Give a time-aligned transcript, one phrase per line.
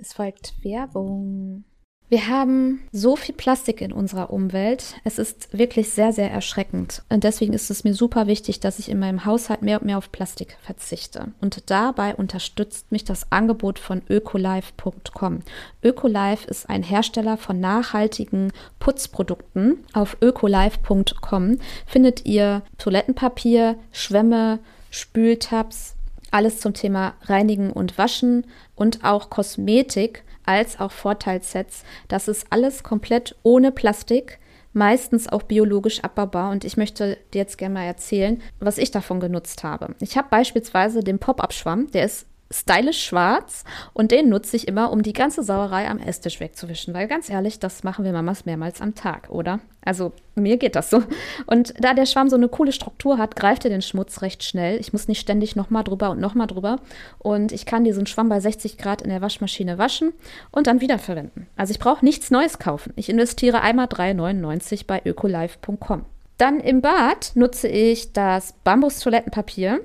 [0.00, 1.64] Es folgt Werbung.
[2.08, 4.94] Wir haben so viel Plastik in unserer Umwelt.
[5.02, 7.02] Es ist wirklich sehr, sehr erschreckend.
[7.10, 9.98] Und deswegen ist es mir super wichtig, dass ich in meinem Haushalt mehr und mehr
[9.98, 11.32] auf Plastik verzichte.
[11.40, 15.40] Und dabei unterstützt mich das Angebot von ökolife.com.
[15.82, 19.84] Ökolife ist ein Hersteller von nachhaltigen Putzprodukten.
[19.92, 24.60] Auf ökolife.com findet ihr Toilettenpapier, Schwämme,
[24.90, 25.96] Spültabs,
[26.30, 28.46] alles zum Thema Reinigen und Waschen
[28.78, 31.84] und auch Kosmetik als auch Vorteilssets.
[32.08, 34.38] Das ist alles komplett ohne Plastik,
[34.72, 36.50] meistens auch biologisch abbaubar.
[36.50, 39.94] Und ich möchte dir jetzt gerne mal erzählen, was ich davon genutzt habe.
[40.00, 45.02] Ich habe beispielsweise den Pop-Up-Schwamm, der ist stylisch schwarz und den nutze ich immer, um
[45.02, 46.94] die ganze Sauerei am Esstisch wegzuwischen.
[46.94, 49.60] Weil ganz ehrlich, das machen wir Mamas mehrmals am Tag, oder?
[49.84, 51.02] Also mir geht das so.
[51.46, 54.78] Und da der Schwamm so eine coole Struktur hat, greift er den Schmutz recht schnell.
[54.80, 56.80] Ich muss nicht ständig nochmal drüber und nochmal drüber.
[57.18, 60.12] Und ich kann diesen Schwamm bei 60 Grad in der Waschmaschine waschen
[60.50, 61.46] und dann wiederverwenden.
[61.56, 62.92] Also ich brauche nichts Neues kaufen.
[62.96, 66.04] Ich investiere einmal 3,99 bei ökolife.com.
[66.38, 69.80] Dann im Bad nutze ich das Bambus-Toilettenpapier.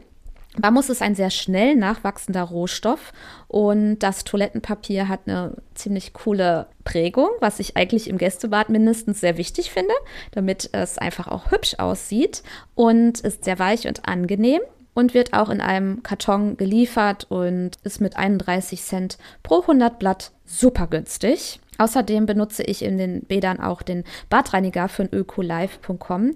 [0.59, 3.11] Bambus ist ein sehr schnell nachwachsender Rohstoff
[3.47, 9.37] und das Toilettenpapier hat eine ziemlich coole Prägung, was ich eigentlich im Gästebad mindestens sehr
[9.37, 9.93] wichtig finde,
[10.31, 12.43] damit es einfach auch hübsch aussieht
[12.75, 14.61] und ist sehr weich und angenehm
[14.93, 20.31] und wird auch in einem Karton geliefert und ist mit 31 Cent pro 100 Blatt
[20.45, 21.59] super günstig.
[21.79, 26.35] Außerdem benutze ich in den Bädern auch den Badreiniger von ökolife.com.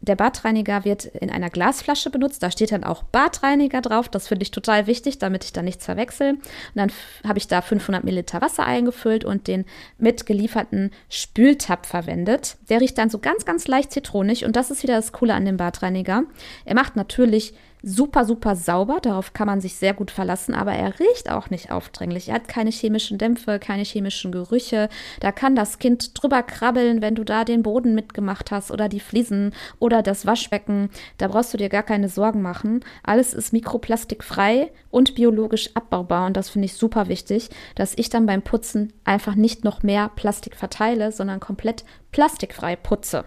[0.00, 2.42] Der Badreiniger wird in einer Glasflasche benutzt.
[2.42, 4.08] Da steht dann auch Badreiniger drauf.
[4.08, 6.34] Das finde ich total wichtig, damit ich da nichts verwechsel.
[6.34, 6.42] Und
[6.74, 6.92] dann
[7.26, 9.64] habe ich da 500 Milliliter Wasser eingefüllt und den
[9.98, 12.56] mitgelieferten Spültab verwendet.
[12.68, 14.44] Der riecht dann so ganz, ganz leicht zitronig.
[14.44, 16.22] Und das ist wieder das Coole an dem Badreiniger.
[16.64, 17.54] Er macht natürlich
[17.88, 18.98] super, super sauber.
[19.00, 22.28] Darauf kann man sich sehr gut verlassen, aber er riecht auch nicht aufdringlich.
[22.28, 24.88] Er hat keine chemischen Dämpfe, keine chemischen Gerüche.
[25.20, 29.00] Da kann das Kind drüber krabbeln, wenn du da den Boden mitgemacht hast oder die
[29.00, 30.90] Fliesen oder das Waschbecken.
[31.16, 32.84] Da brauchst du dir gar keine Sorgen machen.
[33.02, 38.26] Alles ist mikroplastikfrei und biologisch abbaubar und das finde ich super wichtig, dass ich dann
[38.26, 43.24] beim Putzen einfach nicht noch mehr Plastik verteile, sondern komplett plastikfrei putze.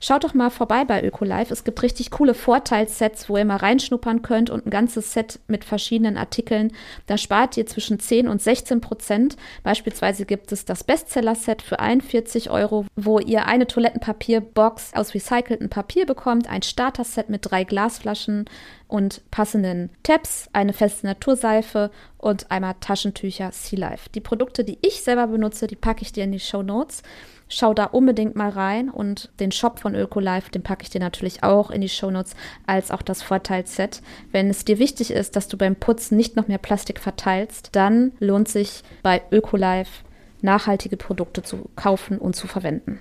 [0.00, 1.52] Schaut doch mal vorbei bei Ökolife.
[1.52, 5.64] Es gibt richtig coole Vorteilssets, wo ihr mal reinschnuppern könnt und ein ganzes Set mit
[5.64, 6.72] verschiedenen Artikeln.
[7.06, 9.36] Da spart ihr zwischen 10 und 16 Prozent.
[9.62, 16.06] Beispielsweise gibt es das Bestseller-Set für 41 Euro, wo ihr eine Toilettenpapierbox aus recyceltem Papier
[16.06, 18.46] bekommt, ein Starter-Set mit drei Glasflaschen
[18.88, 24.08] und passenden Tabs, eine feste Naturseife und einmal Taschentücher Sea Life.
[24.14, 27.02] Die Produkte, die ich selber benutze, die packe ich dir in die Show Notes.
[27.50, 31.42] Schau da unbedingt mal rein und den Shop von Ökolife, den packe ich dir natürlich
[31.42, 32.36] auch in die Shownotes,
[32.66, 34.02] als auch das Vorteilsset.
[34.32, 38.12] Wenn es dir wichtig ist, dass du beim Putzen nicht noch mehr Plastik verteilst, dann
[38.20, 40.04] lohnt sich bei Ökolife
[40.42, 43.00] nachhaltige Produkte zu kaufen und zu verwenden.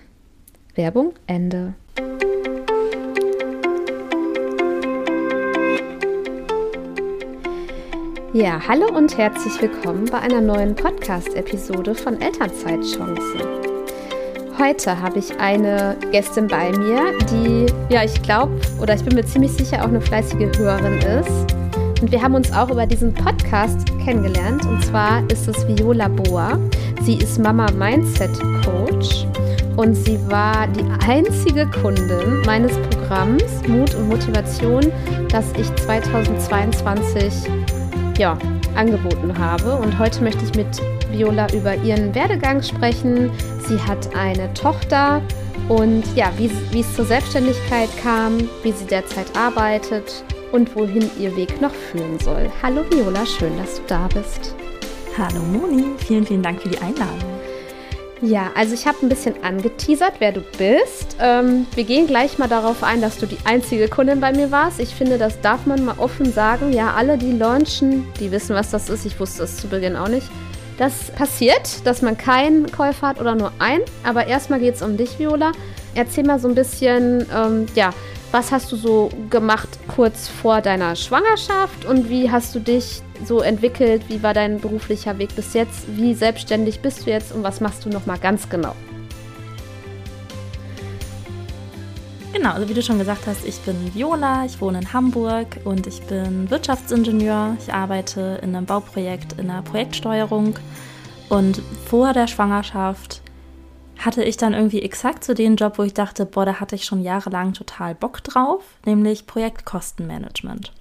[0.75, 1.73] Werbung Ende.
[8.33, 13.76] Ja, hallo und herzlich willkommen bei einer neuen Podcast-Episode von Elternzeitchancen.
[14.59, 19.23] Heute habe ich eine Gästin bei mir, die, ja, ich glaube, oder ich bin mir
[19.23, 21.53] ziemlich sicher, auch eine fleißige Hörerin ist.
[22.01, 24.65] Und wir haben uns auch über diesen Podcast kennengelernt.
[24.65, 26.57] Und zwar ist es Viola Boa.
[27.03, 28.31] Sie ist Mama Mindset
[28.65, 29.27] Coach
[29.75, 34.91] und sie war die einzige Kundin meines Programms Mut und Motivation,
[35.29, 37.33] das ich 2022
[38.17, 38.35] ja,
[38.75, 39.75] angeboten habe.
[39.75, 43.31] Und heute möchte ich mit Viola über ihren Werdegang sprechen.
[43.67, 45.21] Sie hat eine Tochter
[45.69, 51.35] und ja, wie, wie es zur Selbstständigkeit kam, wie sie derzeit arbeitet und wohin ihr
[51.35, 52.49] Weg noch führen soll.
[52.61, 54.55] Hallo Viola, schön, dass du da bist.
[55.17, 57.36] Hallo Moni, vielen, vielen Dank für die Einladung.
[58.21, 61.17] Ja, also ich habe ein bisschen angeteasert, wer du bist.
[61.19, 64.79] Ähm, wir gehen gleich mal darauf ein, dass du die einzige Kundin bei mir warst.
[64.79, 66.73] Ich finde, das darf man mal offen sagen.
[66.73, 69.05] Ja, alle, die launchen, die wissen, was das ist.
[69.05, 70.27] Ich wusste es zu Beginn auch nicht.
[70.79, 73.83] Das passiert, dass man keinen Käufer hat oder nur einen.
[74.03, 75.51] Aber erstmal geht es um dich, Viola.
[75.93, 77.91] Erzähl mal so ein bisschen, ähm, ja,
[78.31, 83.41] was hast du so gemacht kurz vor deiner Schwangerschaft und wie hast du dich so
[83.41, 84.03] entwickelt?
[84.09, 85.85] Wie war dein beruflicher Weg bis jetzt?
[85.95, 88.75] Wie selbstständig bist du jetzt und was machst du nochmal ganz genau?
[92.33, 95.87] Genau, also wie du schon gesagt hast, ich bin Viola, ich wohne in Hamburg und
[95.87, 97.57] ich bin Wirtschaftsingenieur.
[97.59, 100.59] Ich arbeite in einem Bauprojekt in der Projektsteuerung.
[101.29, 103.21] Und vor der Schwangerschaft
[103.99, 106.85] hatte ich dann irgendwie exakt so den Job, wo ich dachte, boah, da hatte ich
[106.85, 110.71] schon jahrelang total Bock drauf, nämlich Projektkostenmanagement.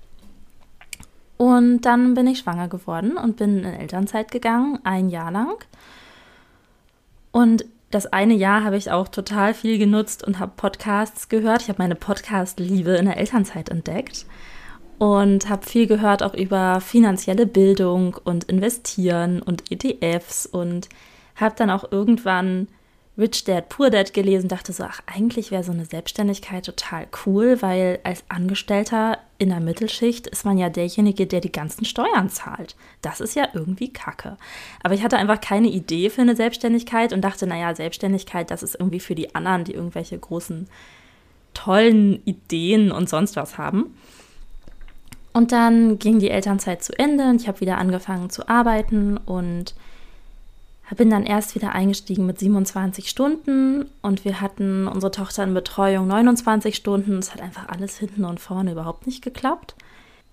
[1.36, 5.56] Und dann bin ich schwanger geworden und bin in Elternzeit gegangen, ein Jahr lang.
[7.30, 11.62] Und das eine Jahr habe ich auch total viel genutzt und habe Podcasts gehört.
[11.62, 14.26] Ich habe meine Podcast-Liebe in der Elternzeit entdeckt
[14.98, 20.88] und habe viel gehört auch über finanzielle Bildung und Investieren und ETFs und
[21.36, 22.68] habe dann auch irgendwann
[23.18, 27.62] Rich Dad Poor Dad gelesen, dachte so, ach, eigentlich wäre so eine Selbstständigkeit total cool,
[27.62, 32.76] weil als Angestellter in der Mittelschicht ist man ja derjenige, der die ganzen Steuern zahlt.
[33.00, 34.36] Das ist ja irgendwie Kacke.
[34.82, 38.74] Aber ich hatte einfach keine Idee für eine Selbstständigkeit und dachte, naja, Selbstständigkeit, das ist
[38.74, 40.68] irgendwie für die anderen, die irgendwelche großen,
[41.54, 43.96] tollen Ideen und sonst was haben.
[45.32, 49.74] Und dann ging die Elternzeit zu Ende und ich habe wieder angefangen zu arbeiten und
[50.94, 56.06] bin dann erst wieder eingestiegen mit 27 Stunden und wir hatten unsere Tochter in Betreuung
[56.06, 57.18] 29 Stunden.
[57.18, 59.74] Es hat einfach alles hinten und vorne überhaupt nicht geklappt.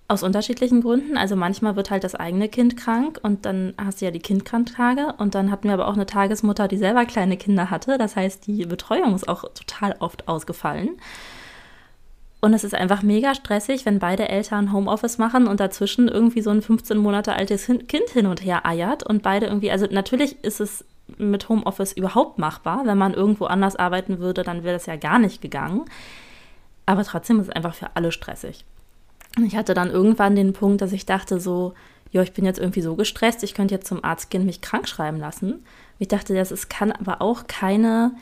[0.06, 1.16] Aus unterschiedlichen Gründen.
[1.16, 5.14] Also manchmal wird halt das eigene Kind krank und dann hast du ja die Kindkranktage.
[5.18, 7.98] Und dann hatten wir aber auch eine Tagesmutter, die selber kleine Kinder hatte.
[7.98, 10.90] Das heißt, die Betreuung ist auch total oft ausgefallen.
[12.44, 16.50] Und es ist einfach mega stressig, wenn beide Eltern Homeoffice machen und dazwischen irgendwie so
[16.50, 20.60] ein 15 Monate altes Kind hin und her eiert und beide irgendwie, also natürlich ist
[20.60, 20.84] es
[21.16, 22.82] mit Homeoffice überhaupt machbar.
[22.84, 25.86] Wenn man irgendwo anders arbeiten würde, dann wäre das ja gar nicht gegangen.
[26.84, 28.66] Aber trotzdem ist es einfach für alle stressig.
[29.38, 31.72] Und ich hatte dann irgendwann den Punkt, dass ich dachte so,
[32.10, 34.86] ja, ich bin jetzt irgendwie so gestresst, ich könnte jetzt zum Arzt gehen, mich krank
[34.86, 35.64] schreiben lassen.
[35.98, 38.12] Ich dachte, das ist, kann aber auch keine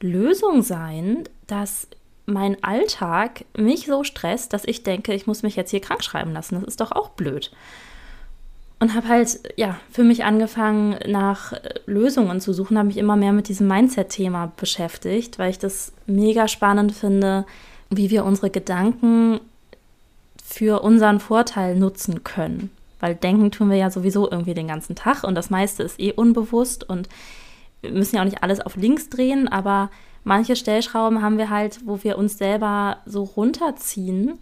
[0.00, 1.86] Lösung sein, dass
[2.26, 6.32] mein Alltag mich so stresst, dass ich denke, ich muss mich jetzt hier krank schreiben
[6.32, 6.56] lassen.
[6.56, 7.52] Das ist doch auch blöd.
[8.78, 13.16] Und habe halt, ja, für mich angefangen, nach äh, Lösungen zu suchen, habe mich immer
[13.16, 17.46] mehr mit diesem Mindset-Thema beschäftigt, weil ich das mega spannend finde,
[17.88, 19.40] wie wir unsere Gedanken
[20.44, 22.70] für unseren Vorteil nutzen können.
[23.00, 26.12] Weil denken tun wir ja sowieso irgendwie den ganzen Tag und das meiste ist eh
[26.12, 27.08] unbewusst und
[27.82, 29.90] wir müssen ja auch nicht alles auf links drehen, aber
[30.26, 34.38] manche Stellschrauben haben wir halt, wo wir uns selber so runterziehen.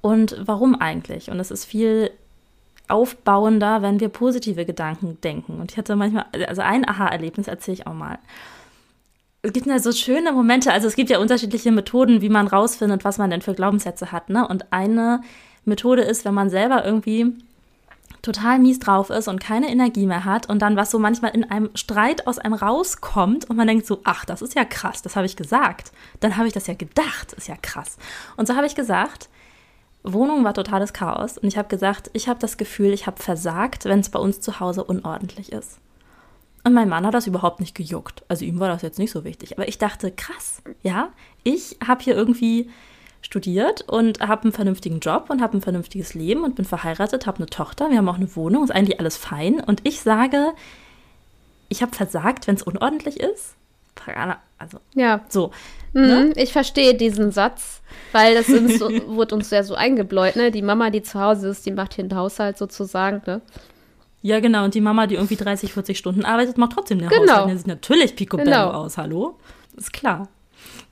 [0.00, 1.30] Und warum eigentlich?
[1.30, 2.12] Und es ist viel
[2.86, 5.60] aufbauender, wenn wir positive Gedanken denken.
[5.60, 8.20] Und ich hatte manchmal, also ein Aha-Erlebnis erzähle ich auch mal.
[9.42, 13.04] Es gibt ja so schöne Momente, also es gibt ja unterschiedliche Methoden, wie man rausfindet,
[13.04, 14.30] was man denn für Glaubenssätze hat.
[14.30, 14.46] Ne?
[14.46, 15.22] Und eine
[15.64, 17.32] Methode ist, wenn man selber irgendwie
[18.26, 21.50] total mies drauf ist und keine Energie mehr hat und dann was so manchmal in
[21.50, 25.16] einem Streit aus einem rauskommt und man denkt so, ach, das ist ja krass, das
[25.16, 25.92] habe ich gesagt.
[26.20, 27.96] Dann habe ich das ja gedacht, ist ja krass.
[28.36, 29.28] Und so habe ich gesagt,
[30.02, 33.84] Wohnung war totales Chaos und ich habe gesagt, ich habe das Gefühl, ich habe versagt,
[33.84, 35.78] wenn es bei uns zu Hause unordentlich ist.
[36.64, 38.24] Und mein Mann hat das überhaupt nicht gejuckt.
[38.26, 39.56] Also ihm war das jetzt nicht so wichtig.
[39.56, 41.10] Aber ich dachte, krass, ja,
[41.44, 42.70] ich habe hier irgendwie
[43.26, 47.38] studiert und habe einen vernünftigen Job und habe ein vernünftiges Leben und bin verheiratet, habe
[47.38, 49.58] eine Tochter, wir haben auch eine Wohnung, ist eigentlich alles fein.
[49.58, 50.52] Und ich sage,
[51.68, 53.56] ich habe versagt, wenn es unordentlich ist.
[54.58, 55.22] Also, ja.
[55.28, 55.50] So.
[55.92, 56.32] Mhm, ne?
[56.36, 57.82] Ich verstehe diesen Satz,
[58.12, 60.52] weil das uns wurde uns ja so eingebläut, ne?
[60.52, 63.40] Die Mama, die zu Hause ist, die macht hier den Haushalt sozusagen, ne?
[64.22, 64.64] Ja, genau.
[64.64, 67.32] Und die Mama, die irgendwie 30, 40 Stunden arbeitet, macht trotzdem den genau.
[67.32, 67.48] Haushalt.
[67.48, 68.70] Der sieht natürlich picobello genau.
[68.70, 69.36] aus, hallo?
[69.76, 70.28] Ist klar.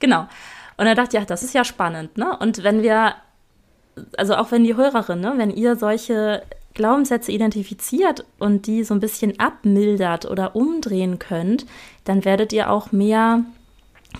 [0.00, 0.26] Genau.
[0.76, 2.36] Und da dachte ich, ja, das ist ja spannend, ne?
[2.38, 3.14] Und wenn wir,
[4.16, 6.42] also auch wenn die Hörerin, ne, wenn ihr solche
[6.74, 11.66] Glaubenssätze identifiziert und die so ein bisschen abmildert oder umdrehen könnt,
[12.04, 13.44] dann werdet ihr auch mehr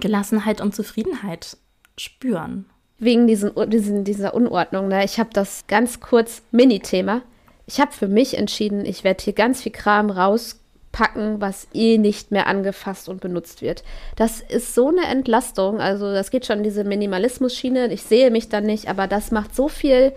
[0.01, 1.57] Gelassenheit und Zufriedenheit
[1.99, 2.67] spüren.
[2.99, 5.05] Wegen diesen, diesen, dieser Unordnung, ne?
[5.05, 7.23] ich habe das ganz kurz Mini-Thema.
[7.67, 10.61] Ich habe für mich entschieden, ich werde hier ganz viel Kram raus
[10.95, 13.83] packen, was eh nicht mehr angefasst und benutzt wird.
[14.15, 15.81] Das ist so eine Entlastung.
[15.81, 17.93] Also das geht schon in diese Minimalismus-Schiene.
[17.93, 20.13] Ich sehe mich da nicht, aber das macht so viel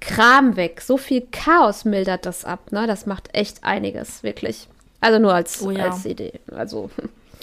[0.00, 2.70] Kram weg, so viel Chaos mildert das ab.
[2.70, 2.86] Ne?
[2.86, 4.68] Das macht echt einiges, wirklich.
[5.00, 5.86] Also nur als, oh ja.
[5.90, 6.38] als Idee.
[6.54, 6.90] Also.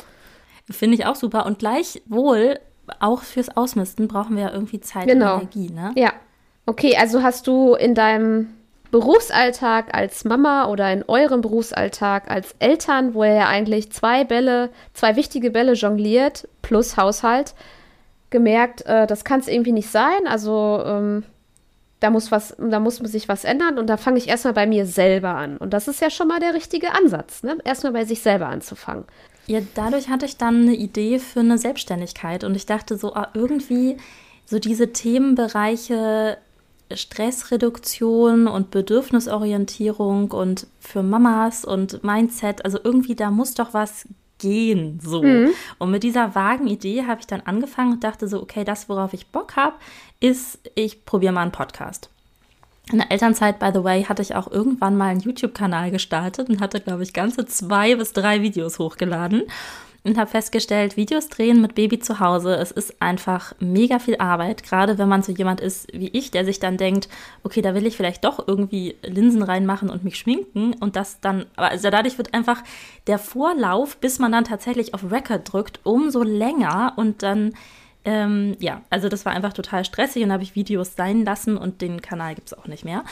[0.70, 1.46] Finde ich auch super.
[1.48, 2.58] Und gleichwohl,
[3.02, 5.36] auch fürs Ausmisten brauchen wir ja irgendwie Zeit genau.
[5.36, 5.92] und Energie, ne?
[5.98, 6.14] Ja.
[6.66, 8.48] Okay, also hast du in deinem
[8.92, 14.70] Berufsalltag als Mama oder in eurem Berufsalltag als Eltern, wo ihr ja eigentlich zwei Bälle,
[14.94, 17.56] zwei wichtige Bälle jongliert, plus Haushalt,
[18.30, 20.28] gemerkt, äh, das kann es irgendwie nicht sein.
[20.28, 21.24] Also ähm,
[22.02, 24.86] da muss was, da muss sich was ändern und da fange ich erstmal bei mir
[24.86, 25.58] selber an.
[25.58, 27.58] Und das ist ja schon mal der richtige Ansatz, ne?
[27.64, 29.06] Erstmal bei sich selber anzufangen.
[29.48, 33.30] Ja, dadurch hatte ich dann eine Idee für eine Selbstständigkeit und ich dachte so, ah,
[33.34, 33.98] irgendwie
[34.46, 36.38] so diese Themenbereiche
[36.98, 44.08] Stressreduktion und Bedürfnisorientierung und für Mamas und Mindset, also irgendwie da muss doch was
[44.40, 45.22] gehen so.
[45.24, 45.52] Mhm.
[45.78, 49.14] Und mit dieser vagen Idee habe ich dann angefangen und dachte so, okay, das worauf
[49.14, 49.76] ich Bock habe,
[50.20, 52.10] ist ich probiere mal einen Podcast.
[52.92, 56.60] In der Elternzeit, by the way, hatte ich auch irgendwann mal einen YouTube-Kanal gestartet und
[56.60, 59.44] hatte, glaube ich, ganze zwei bis drei Videos hochgeladen
[60.04, 64.64] und habe festgestellt, Videos drehen mit Baby zu Hause, es ist einfach mega viel Arbeit,
[64.64, 67.08] gerade wenn man so jemand ist wie ich, der sich dann denkt,
[67.44, 71.46] okay, da will ich vielleicht doch irgendwie Linsen reinmachen und mich schminken und das dann,
[71.56, 72.64] also dadurch wird einfach
[73.08, 77.54] der Vorlauf, bis man dann tatsächlich auf Record drückt, umso länger und dann
[78.04, 81.82] ähm, ja, also das war einfach total stressig und habe ich Videos sein lassen und
[81.82, 83.04] den Kanal gibt es auch nicht mehr.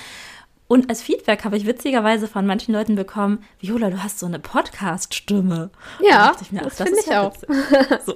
[0.70, 4.38] Und als Feedback habe ich witzigerweise von manchen Leuten bekommen, Viola, du hast so eine
[4.38, 5.72] Podcast-Stimme.
[6.00, 7.36] Ja, da mir, das finde ich ja auch.
[8.06, 8.14] So.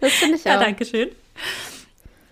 [0.00, 0.52] Das finde ich auch.
[0.52, 1.08] Ja, danke schön.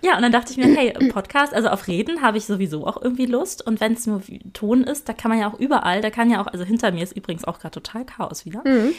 [0.03, 3.03] Ja, und dann dachte ich mir, hey, Podcast, also auf Reden habe ich sowieso auch
[3.03, 3.67] irgendwie Lust.
[3.67, 4.23] Und wenn es nur
[4.53, 7.03] Ton ist, da kann man ja auch überall, da kann ja auch, also hinter mir
[7.03, 8.63] ist übrigens auch gerade total Chaos wieder.
[8.65, 8.95] Mhm.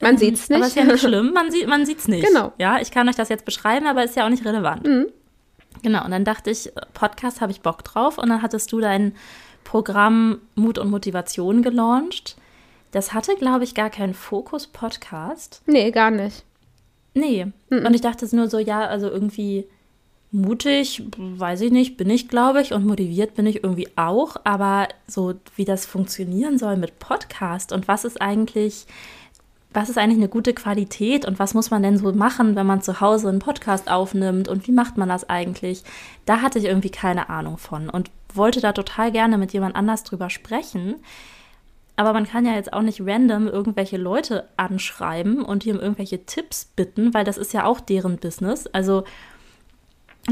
[0.00, 0.56] Man ähm, sieht es nicht.
[0.56, 2.26] Aber ist ja nicht schlimm, man sieht man sieht's nicht.
[2.26, 2.52] Genau.
[2.58, 4.84] Ja, ich kann euch das jetzt beschreiben, aber ist ja auch nicht relevant.
[4.84, 5.06] Mhm.
[5.84, 8.18] Genau, und dann dachte ich, Podcast habe ich Bock drauf.
[8.18, 9.14] Und dann hattest du dein
[9.70, 12.34] Programm Mut und Motivation gelauncht.
[12.90, 15.62] Das hatte, glaube ich, gar keinen Fokus-Podcast.
[15.66, 16.42] Nee, gar nicht.
[17.14, 17.46] Nee.
[17.68, 17.86] Mhm.
[17.86, 19.68] Und ich dachte es nur so, ja, also irgendwie
[20.32, 24.34] mutig, weiß ich nicht, bin ich, glaube ich, und motiviert bin ich irgendwie auch.
[24.42, 28.86] Aber so, wie das funktionieren soll mit Podcast und was ist eigentlich
[29.72, 32.82] was ist eigentlich eine gute Qualität und was muss man denn so machen, wenn man
[32.82, 35.84] zu Hause einen Podcast aufnimmt und wie macht man das eigentlich?
[36.24, 40.04] Da hatte ich irgendwie keine Ahnung von und wollte da total gerne mit jemand anders
[40.04, 40.96] drüber sprechen.
[41.96, 46.24] Aber man kann ja jetzt auch nicht random irgendwelche Leute anschreiben und die um irgendwelche
[46.24, 48.66] Tipps bitten, weil das ist ja auch deren Business.
[48.68, 49.04] Also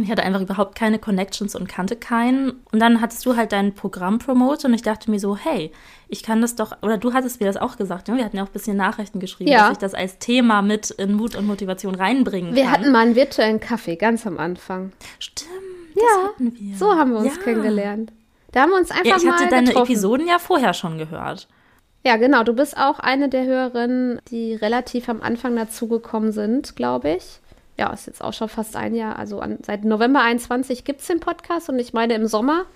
[0.03, 2.53] ich hatte einfach überhaupt keine Connections und kannte keinen.
[2.73, 5.73] Und dann hattest du halt dein Programm promote und ich dachte mir so, hey,
[6.09, 8.17] ich kann das doch, oder du hattest mir das auch gesagt, ne?
[8.17, 9.61] wir hatten ja auch ein bisschen Nachrichten geschrieben, ja.
[9.61, 12.73] dass ich das als Thema mit in Mut und Motivation reinbringen wir kann.
[12.73, 14.93] Wir hatten mal einen virtuellen Kaffee, ganz am Anfang.
[15.19, 15.51] Stimmt,
[16.01, 17.43] ja, so haben wir uns ja.
[17.43, 18.13] kennengelernt.
[18.53, 21.49] Da haben wir uns einfach ja, ich mal hatte deine Episoden ja vorher schon gehört.
[22.05, 22.45] Ja, genau.
[22.45, 27.41] Du bist auch eine der Hörerinnen, die relativ am Anfang dazugekommen sind, glaube ich
[27.79, 31.07] ja, ist jetzt auch schon fast ein Jahr, also an, seit November 21 gibt es
[31.07, 32.67] den Podcast und ich meine im Sommer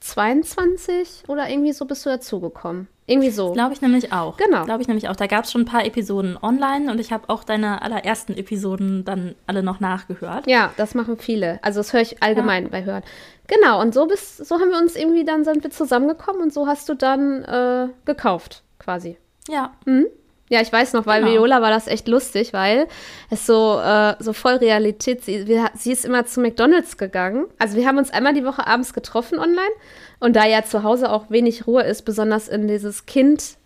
[0.00, 2.86] 22 oder irgendwie so bist du dazugekommen.
[3.06, 3.52] Irgendwie so.
[3.52, 4.36] Glaube ich nämlich auch.
[4.36, 4.64] Genau.
[4.64, 5.16] Glaube ich nämlich auch.
[5.16, 9.04] Da gab es schon ein paar Episoden online und ich habe auch deine allerersten Episoden
[9.04, 10.46] dann alle noch nachgehört.
[10.46, 11.60] Ja, das machen viele.
[11.62, 12.70] Also das höre ich allgemein ja.
[12.70, 13.02] bei Hören.
[13.46, 16.66] Genau, und so bist, so haben wir uns irgendwie, dann sind wir zusammengekommen und so
[16.66, 19.18] hast du dann äh, gekauft, quasi.
[19.48, 19.72] Ja.
[19.84, 20.06] Mhm.
[20.48, 21.34] Ja, ich weiß noch, weil genau.
[21.34, 22.86] Viola war das echt lustig, weil
[23.30, 27.46] es so, äh, so voll Realität, sie, wir, sie ist immer zu McDonalds gegangen.
[27.58, 29.72] Also wir haben uns einmal die Woche abends getroffen online
[30.20, 33.56] und da ja zu Hause auch wenig Ruhe ist, besonders in dieses Kind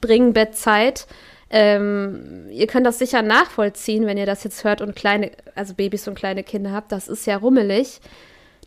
[0.00, 1.08] bringen Bettzeit,
[1.50, 6.06] ähm, ihr könnt das sicher nachvollziehen, wenn ihr das jetzt hört und kleine, also Babys
[6.06, 6.92] und kleine Kinder habt.
[6.92, 8.00] Das ist ja rummelig.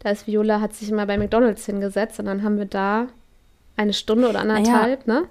[0.02, 3.08] Da ist Viola, hat sich immer bei McDonalds hingesetzt und dann haben wir da
[3.78, 5.14] eine Stunde oder anderthalb, ja.
[5.14, 5.28] ne?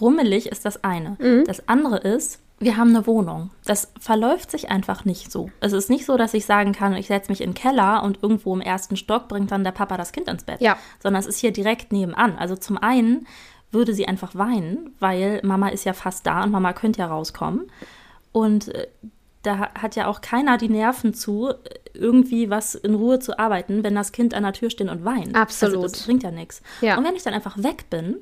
[0.00, 1.16] Rummelig ist das eine.
[1.18, 1.44] Mhm.
[1.46, 3.50] Das andere ist, wir haben eine Wohnung.
[3.64, 5.50] Das verläuft sich einfach nicht so.
[5.60, 8.22] Es ist nicht so, dass ich sagen kann, ich setze mich in den Keller und
[8.22, 10.60] irgendwo im ersten Stock bringt dann der Papa das Kind ins Bett.
[10.60, 10.76] Ja.
[11.00, 12.36] Sondern es ist hier direkt nebenan.
[12.36, 13.26] Also zum einen
[13.70, 17.70] würde sie einfach weinen, weil Mama ist ja fast da und Mama könnte ja rauskommen.
[18.32, 18.88] Und äh,
[19.42, 21.52] da hat ja auch keiner die Nerven zu,
[21.94, 25.34] irgendwie was in Ruhe zu arbeiten, wenn das Kind an der Tür steht und weint.
[25.36, 25.76] Absolut.
[25.76, 26.62] Also das bringt ja nichts.
[26.80, 26.98] Ja.
[26.98, 28.16] Und wenn ich dann einfach weg bin,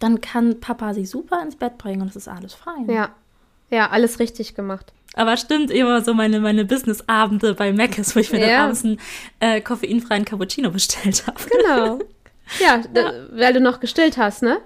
[0.00, 2.90] dann kann Papa sie super ins Bett bringen und es ist alles fein.
[2.90, 3.10] Ja.
[3.70, 4.92] Ja, alles richtig gemacht.
[5.14, 8.46] Aber stimmt immer so meine, meine Business-Abende bei Mc's, wo ich mir ja.
[8.46, 9.00] dann abends einen
[9.40, 11.40] äh, koffeinfreien Cappuccino bestellt habe.
[11.48, 11.98] Genau.
[12.58, 13.12] Ja, ja.
[13.30, 14.58] weil du noch gestillt hast, ne?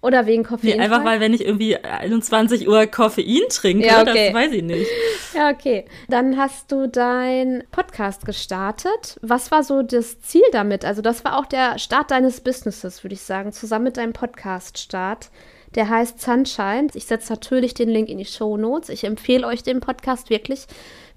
[0.00, 0.76] Oder wegen Koffein?
[0.76, 4.26] Nee, einfach weil, wenn ich irgendwie 21 Uhr Koffein trinke, ja, okay.
[4.26, 4.88] das weiß ich nicht.
[5.34, 5.84] Ja, okay.
[6.08, 9.18] Dann hast du dein Podcast gestartet.
[9.20, 10.84] Was war so das Ziel damit?
[10.84, 15.30] Also, das war auch der Start deines Businesses, würde ich sagen, zusammen mit deinem Podcast-Start.
[15.74, 16.88] Der heißt Sunshine.
[16.94, 18.88] Ich setze natürlich den Link in die Show Notes.
[18.88, 20.66] Ich empfehle euch den Podcast wirklich,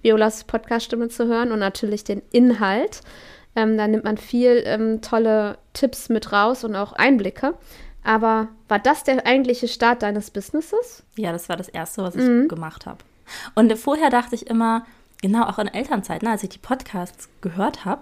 [0.01, 3.01] Violas Podcast-Stimme zu hören und natürlich den Inhalt.
[3.55, 7.53] Ähm, da nimmt man viel ähm, tolle Tipps mit raus und auch Einblicke.
[8.03, 11.03] Aber war das der eigentliche Start deines Businesses?
[11.15, 12.47] Ja, das war das Erste, was ich mhm.
[12.47, 12.99] gemacht habe.
[13.55, 14.85] Und vorher dachte ich immer,
[15.21, 18.01] genau auch in Elternzeit, ne, als ich die Podcasts gehört habe,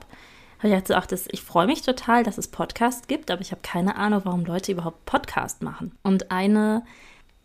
[0.60, 3.62] habe ich gedacht, das, ich freue mich total, dass es Podcasts gibt, aber ich habe
[3.62, 5.94] keine Ahnung, warum Leute überhaupt Podcast machen.
[6.03, 6.84] Und eine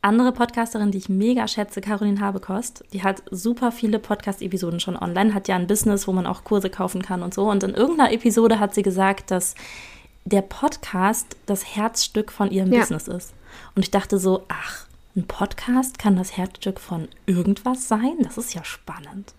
[0.02, 5.32] andere Podcasterin, die ich mega schätze, Caroline Habekost, die hat super viele Podcast-Episoden schon online,
[5.32, 7.48] hat ja ein Business, wo man auch Kurse kaufen kann und so.
[7.48, 9.54] Und in irgendeiner Episode hat sie gesagt, dass
[10.24, 12.80] der Podcast das Herzstück von ihrem ja.
[12.80, 13.34] Business ist.
[13.74, 18.16] Und ich dachte so, ach, ein Podcast kann das Herzstück von irgendwas sein?
[18.22, 19.34] Das ist ja spannend.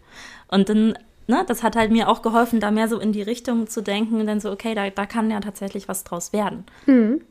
[0.48, 3.68] Und dann ne, das hat halt mir auch geholfen, da mehr so in die Richtung
[3.68, 6.65] zu denken und dann so, okay, da, da kann ja tatsächlich was draus werden.
[6.86, 7.22] Mhm.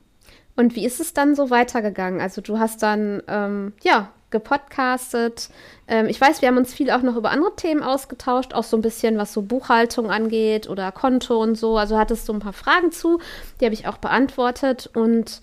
[0.56, 2.20] Und wie ist es dann so weitergegangen?
[2.20, 5.48] Also du hast dann, ähm, ja, gepodcastet.
[5.88, 8.76] Ähm, ich weiß, wir haben uns viel auch noch über andere Themen ausgetauscht, auch so
[8.76, 11.78] ein bisschen, was so Buchhaltung angeht oder Konto und so.
[11.78, 13.20] Also hattest du ein paar Fragen zu,
[13.60, 14.90] die habe ich auch beantwortet.
[14.92, 15.40] Und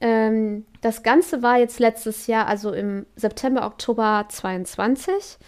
[0.00, 5.38] ähm, das Ganze war jetzt letztes Jahr, also im September, Oktober 22.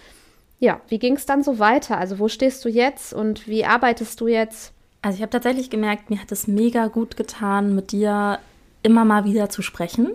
[0.58, 1.98] Ja, wie ging es dann so weiter?
[1.98, 4.72] Also wo stehst du jetzt und wie arbeitest du jetzt?
[5.02, 8.38] Also ich habe tatsächlich gemerkt, mir hat es mega gut getan, mit dir
[8.82, 10.10] immer mal wieder zu sprechen.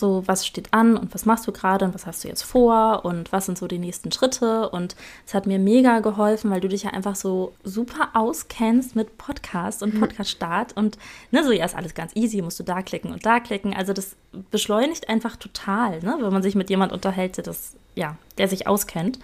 [0.00, 3.04] So, was steht an und was machst du gerade und was hast du jetzt vor
[3.04, 4.70] und was sind so die nächsten Schritte?
[4.70, 9.18] Und es hat mir mega geholfen, weil du dich ja einfach so super auskennst mit
[9.18, 10.00] Podcast und mhm.
[10.00, 10.96] Podcast-Start und
[11.30, 13.74] ne, so ja ist alles ganz easy, musst du da klicken und da klicken.
[13.74, 14.16] Also das
[14.50, 18.66] beschleunigt einfach total, ne, wenn man sich mit jemand unterhält, der das, ja, der sich
[18.66, 19.18] auskennt.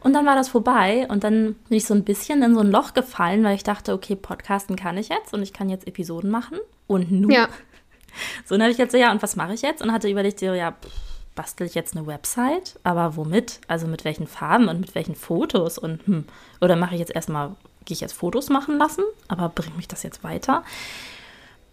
[0.00, 2.70] Und dann war das vorbei und dann bin ich so ein bisschen in so ein
[2.70, 6.30] Loch gefallen, weil ich dachte, okay, Podcasten kann ich jetzt und ich kann jetzt Episoden
[6.30, 6.58] machen.
[6.86, 7.48] Und nun ja.
[8.44, 9.82] So, dann habe ich jetzt so, ja, und was mache ich jetzt?
[9.82, 10.74] Und hatte überlegt, so, ja,
[11.34, 12.78] bastel ich jetzt eine Website?
[12.82, 13.60] Aber womit?
[13.68, 15.78] Also mit welchen Farben und mit welchen Fotos?
[15.78, 16.24] Und hm,
[16.60, 17.48] oder mache ich jetzt erstmal,
[17.84, 19.04] gehe ich jetzt Fotos machen lassen?
[19.28, 20.64] Aber bringt mich das jetzt weiter?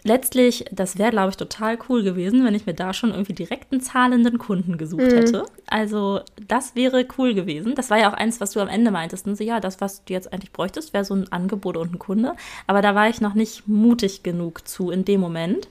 [0.03, 3.71] Letztlich, das wäre, glaube ich, total cool gewesen, wenn ich mir da schon irgendwie direkt
[3.71, 5.15] einen zahlenden Kunden gesucht mhm.
[5.15, 5.45] hätte.
[5.67, 7.75] Also, das wäre cool gewesen.
[7.75, 9.27] Das war ja auch eins, was du am Ende meintest.
[9.27, 11.99] Und so, ja, das, was du jetzt eigentlich bräuchtest, wäre so ein Angebot und ein
[11.99, 12.33] Kunde.
[12.65, 15.67] Aber da war ich noch nicht mutig genug zu in dem Moment.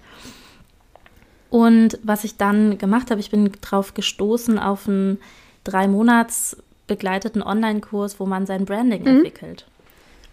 [1.50, 5.18] Und was ich dann gemacht habe, ich bin drauf gestoßen auf einen
[5.64, 9.08] drei Monats begleiteten Online-Kurs, wo man sein Branding mhm.
[9.08, 9.66] entwickelt.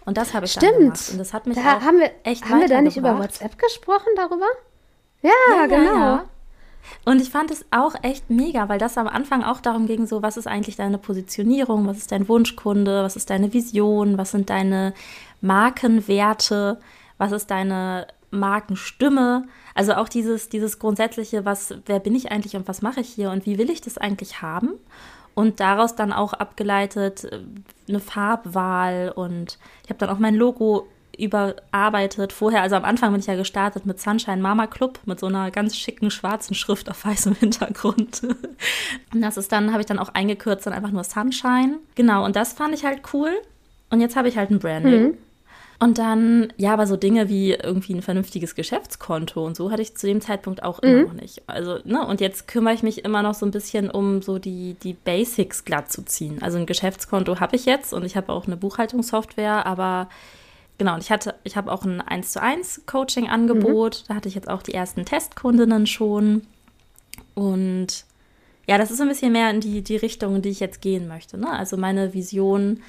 [0.04, 0.72] Und das habe ich Stimmt.
[0.72, 1.08] dann gemacht.
[1.12, 3.58] Und das hat mich da auch haben wir, echt Haben wir da nicht über WhatsApp
[3.58, 4.46] gesprochen darüber?
[5.22, 5.94] Ja, ja genau.
[5.94, 6.24] Ja.
[7.04, 10.22] Und ich fand es auch echt mega, weil das am Anfang auch darum ging, so,
[10.22, 14.50] was ist eigentlich deine Positionierung, was ist dein Wunschkunde, was ist deine Vision, was sind
[14.50, 14.94] deine
[15.40, 16.80] Markenwerte,
[17.18, 19.46] was ist deine Markenstimme.
[19.74, 23.30] Also auch dieses, dieses grundsätzliche, was, wer bin ich eigentlich und was mache ich hier
[23.30, 24.70] und wie will ich das eigentlich haben?
[25.34, 27.40] Und daraus dann auch abgeleitet äh,
[27.88, 32.32] eine Farbwahl und ich habe dann auch mein Logo überarbeitet.
[32.32, 35.50] Vorher, also am Anfang bin ich ja gestartet mit Sunshine Mama Club mit so einer
[35.50, 38.22] ganz schicken schwarzen Schrift auf weißem Hintergrund.
[39.12, 41.78] Und das ist dann, habe ich dann auch eingekürzt, dann einfach nur Sunshine.
[41.94, 43.30] Genau, und das fand ich halt cool.
[43.90, 45.02] Und jetzt habe ich halt ein Branding.
[45.02, 45.18] Mhm.
[45.80, 49.96] Und dann, ja, aber so Dinge wie irgendwie ein vernünftiges Geschäftskonto und so hatte ich
[49.96, 51.06] zu dem Zeitpunkt auch immer mhm.
[51.06, 51.42] noch nicht.
[51.46, 54.74] Also, ne, und jetzt kümmere ich mich immer noch so ein bisschen um so die,
[54.82, 56.42] die Basics glatt zu ziehen.
[56.42, 60.08] Also ein Geschäftskonto habe ich jetzt und ich habe auch eine Buchhaltungssoftware, aber
[60.78, 64.02] genau, und ich hatte, ich habe auch ein 1 zu 1 Coaching-Angebot.
[64.02, 64.08] Mhm.
[64.08, 66.42] Da hatte ich jetzt auch die ersten Testkundinnen schon.
[67.34, 68.04] Und
[68.66, 71.06] ja, das ist ein bisschen mehr in die, die Richtung, in die ich jetzt gehen
[71.06, 71.38] möchte.
[71.38, 71.48] Ne?
[71.50, 72.80] Also meine Vision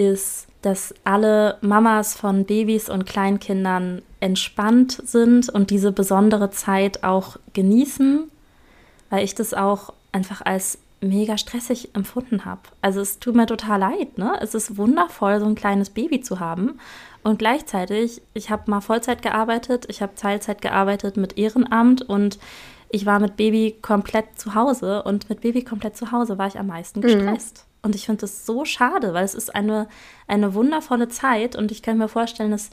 [0.00, 7.36] ist, dass alle Mamas von Babys und Kleinkindern entspannt sind und diese besondere Zeit auch
[7.52, 8.30] genießen,
[9.10, 12.60] weil ich das auch einfach als mega stressig empfunden habe.
[12.82, 14.36] Also es tut mir total leid, ne?
[14.40, 16.78] Es ist wundervoll, so ein kleines Baby zu haben.
[17.22, 22.38] Und gleichzeitig, ich habe mal Vollzeit gearbeitet, ich habe Teilzeit gearbeitet mit Ehrenamt und
[22.90, 26.58] ich war mit Baby komplett zu Hause und mit Baby komplett zu Hause war ich
[26.58, 27.04] am meisten mhm.
[27.04, 27.64] gestresst.
[27.64, 27.69] Mhm.
[27.82, 29.88] Und ich finde das so schade, weil es ist eine,
[30.26, 32.70] eine wundervolle Zeit und ich kann mir vorstellen, dass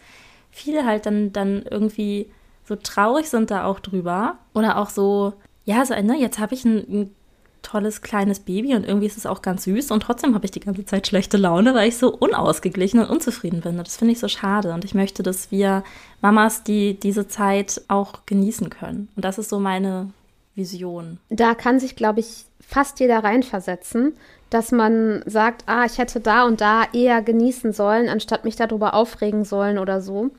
[0.51, 2.29] viele halt dann, dann irgendwie
[2.65, 4.37] so traurig sind da auch drüber.
[4.53, 5.33] Oder auch so,
[5.65, 7.15] ja, so, ne, jetzt habe ich ein, ein
[7.61, 10.61] tolles kleines Baby und irgendwie ist es auch ganz süß und trotzdem habe ich die
[10.61, 13.77] ganze Zeit schlechte Laune, weil ich so unausgeglichen und unzufrieden bin.
[13.77, 15.83] Und das finde ich so schade und ich möchte, dass wir
[16.21, 19.09] Mamas die diese Zeit auch genießen können.
[19.15, 20.11] Und das ist so meine
[20.55, 21.19] Vision.
[21.29, 24.13] Da kann sich, glaube ich, fast jeder reinversetzen,
[24.49, 28.93] dass man sagt, ah, ich hätte da und da eher genießen sollen, anstatt mich darüber
[28.93, 30.31] aufregen sollen oder so.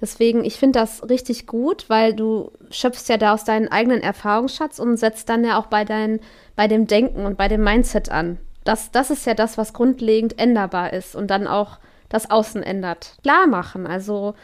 [0.00, 4.78] Deswegen, ich finde das richtig gut, weil du schöpfst ja da aus deinem eigenen Erfahrungsschatz
[4.78, 6.20] und setzt dann ja auch bei, dein,
[6.54, 8.38] bei dem Denken und bei dem Mindset an.
[8.64, 13.16] Das, das ist ja das, was grundlegend änderbar ist und dann auch das Außen ändert.
[13.22, 14.34] Klar machen, also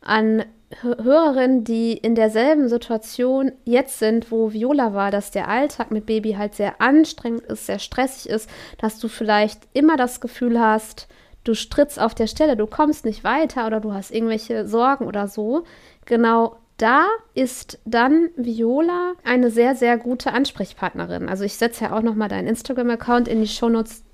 [0.00, 0.44] an
[0.82, 6.32] Hörerinnen, die in derselben Situation jetzt sind, wo Viola war, dass der Alltag mit Baby
[6.32, 11.08] halt sehr anstrengend ist, sehr stressig ist, dass du vielleicht immer das Gefühl hast,
[11.44, 15.26] du strittst auf der Stelle, du kommst nicht weiter oder du hast irgendwelche Sorgen oder
[15.26, 15.64] so.
[16.04, 21.28] Genau da ist dann Viola eine sehr, sehr gute Ansprechpartnerin.
[21.28, 24.04] Also ich setze ja auch noch mal deinen Instagram-Account in die Shownotes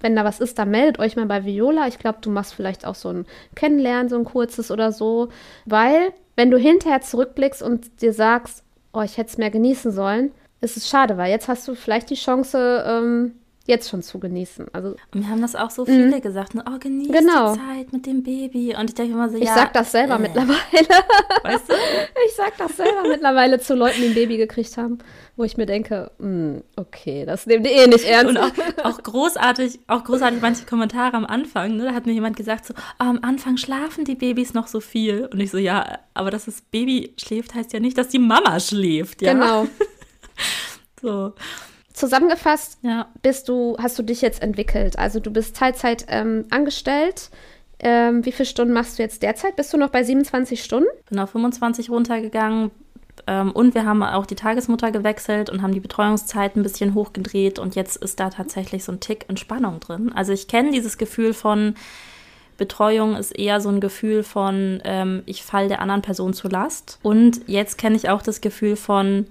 [0.00, 1.86] wenn da was ist, dann meldet euch mal bei Viola.
[1.88, 5.28] Ich glaube, du machst vielleicht auch so ein Kennenlernen, so ein kurzes oder so.
[5.64, 10.32] Weil, wenn du hinterher zurückblickst und dir sagst, oh, ich hätte es mehr genießen sollen,
[10.60, 13.34] ist es schade, weil jetzt hast du vielleicht die Chance, ähm,
[13.66, 14.66] jetzt schon zu genießen.
[14.72, 16.20] Also, wir haben das auch so viele mhm.
[16.20, 16.64] gesagt, ne?
[16.68, 17.54] oh, genieß genau.
[17.54, 18.74] die Zeit mit dem Baby.
[18.78, 19.50] Und ich denke immer so, ich ja.
[19.50, 20.18] Ich sag das selber äh.
[20.20, 20.56] mittlerweile.
[21.42, 21.74] Weißt du?
[22.26, 24.98] Ich sag das selber mittlerweile zu Leuten, die ein Baby gekriegt haben,
[25.36, 28.30] wo ich mir denke, hm, okay, das nehmen die eh nicht ernst.
[28.30, 31.84] Und auch, auch, großartig, auch großartig manche Kommentare am Anfang, ne?
[31.84, 35.26] Da hat mir jemand gesagt, so, oh, am Anfang schlafen die Babys noch so viel.
[35.32, 38.60] Und ich so, ja, aber dass das Baby schläft, heißt ja nicht, dass die Mama
[38.60, 39.32] schläft, ja.
[39.32, 39.66] Genau.
[41.00, 41.32] so.
[41.96, 43.08] Zusammengefasst ja.
[43.22, 44.98] bist du, hast du dich jetzt entwickelt.
[44.98, 47.30] Also du bist Teilzeit ähm, angestellt.
[47.78, 49.56] Ähm, wie viele Stunden machst du jetzt derzeit?
[49.56, 50.88] Bist du noch bei 27 Stunden?
[51.08, 52.70] Bin auf 25 runtergegangen.
[53.26, 57.58] Ähm, und wir haben auch die Tagesmutter gewechselt und haben die Betreuungszeit ein bisschen hochgedreht.
[57.58, 60.12] Und jetzt ist da tatsächlich so ein Tick Entspannung drin.
[60.14, 61.76] Also ich kenne dieses Gefühl von,
[62.58, 66.98] Betreuung ist eher so ein Gefühl von, ähm, ich falle der anderen Person zur Last.
[67.02, 69.26] Und jetzt kenne ich auch das Gefühl von,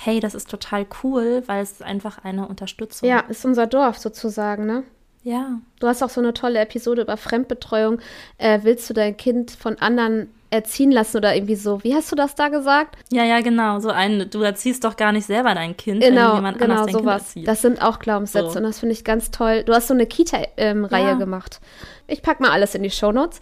[0.00, 3.08] hey, das ist total cool, weil es ist einfach eine Unterstützung.
[3.08, 4.84] Ja, ist unser Dorf sozusagen, ne?
[5.24, 5.58] Ja.
[5.80, 7.98] Du hast auch so eine tolle Episode über Fremdbetreuung.
[8.38, 11.82] Äh, willst du dein Kind von anderen erziehen lassen oder irgendwie so.
[11.82, 12.96] Wie hast du das da gesagt?
[13.10, 13.80] Ja, ja, genau.
[13.80, 16.86] So ein, du erziehst doch gar nicht selber dein Kind, genau, wenn jemand genau, anders
[16.86, 17.16] dein sowas.
[17.16, 17.48] Kind erzieht.
[17.48, 18.58] Das sind auch Glaubenssätze so.
[18.58, 19.64] und das finde ich ganz toll.
[19.64, 21.14] Du hast so eine Kita-Reihe ähm, ja.
[21.14, 21.60] gemacht.
[22.08, 23.38] Ich packe mal alles in die Shownotes.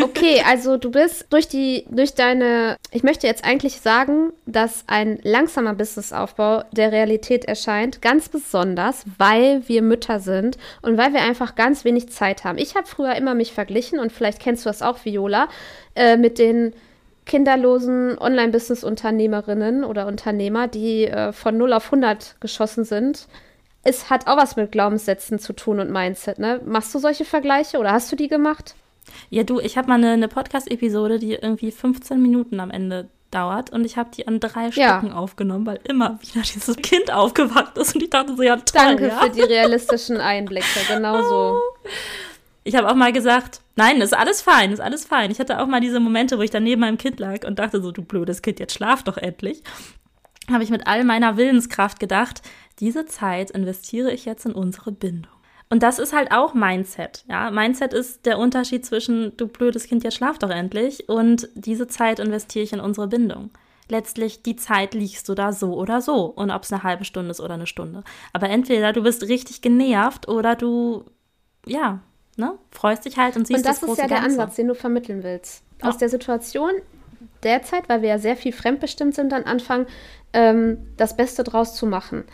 [0.00, 5.20] Okay, also du bist durch die, durch deine, ich möchte jetzt eigentlich sagen, dass ein
[5.22, 11.54] langsamer Businessaufbau der Realität erscheint, ganz besonders, weil wir Mütter sind und weil wir einfach
[11.54, 12.58] ganz wenig Zeit haben.
[12.58, 15.48] Ich habe früher immer mich verglichen und vielleicht kennst du das auch, Viola,
[15.94, 16.72] äh, mit den
[17.26, 23.26] kinderlosen Online-Business-Unternehmerinnen oder Unternehmer, die äh, von 0 auf 100 geschossen sind
[23.86, 26.60] es hat auch was mit Glaubenssätzen zu tun und Mindset, ne?
[26.66, 28.74] Machst du solche Vergleiche oder hast du die gemacht?
[29.30, 33.70] Ja, du, ich habe mal eine, eine Podcast-Episode, die irgendwie 15 Minuten am Ende dauert
[33.70, 34.98] und ich habe die an drei ja.
[34.98, 38.64] Stücken aufgenommen, weil immer wieder dieses Kind aufgewacht ist und ich dachte so, ja, toll.
[38.74, 39.18] Danke ja?
[39.20, 41.60] für die realistischen Einblicke, genau so.
[42.64, 45.30] Ich habe auch mal gesagt, nein, ist alles fein, ist alles fein.
[45.30, 47.80] Ich hatte auch mal diese Momente, wo ich dann neben meinem Kind lag und dachte
[47.80, 49.62] so, du blödes Kind, jetzt schlaf doch endlich.
[50.50, 52.42] Habe ich mit all meiner Willenskraft gedacht,
[52.78, 55.32] diese Zeit investiere ich jetzt in unsere Bindung.
[55.68, 57.24] Und das ist halt auch Mindset.
[57.28, 61.88] Ja, Mindset ist der Unterschied zwischen du blödes Kind, jetzt schlaf doch endlich und diese
[61.88, 63.50] Zeit investiere ich in unsere Bindung.
[63.88, 67.30] Letztlich die Zeit liegst du da so oder so und ob es eine halbe Stunde
[67.30, 68.04] ist oder eine Stunde.
[68.32, 71.04] Aber entweder du bist richtig genervt oder du
[71.66, 72.00] ja,
[72.36, 74.40] ne, freust dich halt und siehst und das, das ist ja der Ganze.
[74.40, 75.64] Ansatz, den du vermitteln willst.
[75.82, 75.98] Aus ja.
[76.00, 76.70] der Situation
[77.42, 79.86] derzeit, weil wir ja sehr viel fremdbestimmt sind, dann anfangen,
[80.32, 82.24] ähm, das Beste draus zu machen.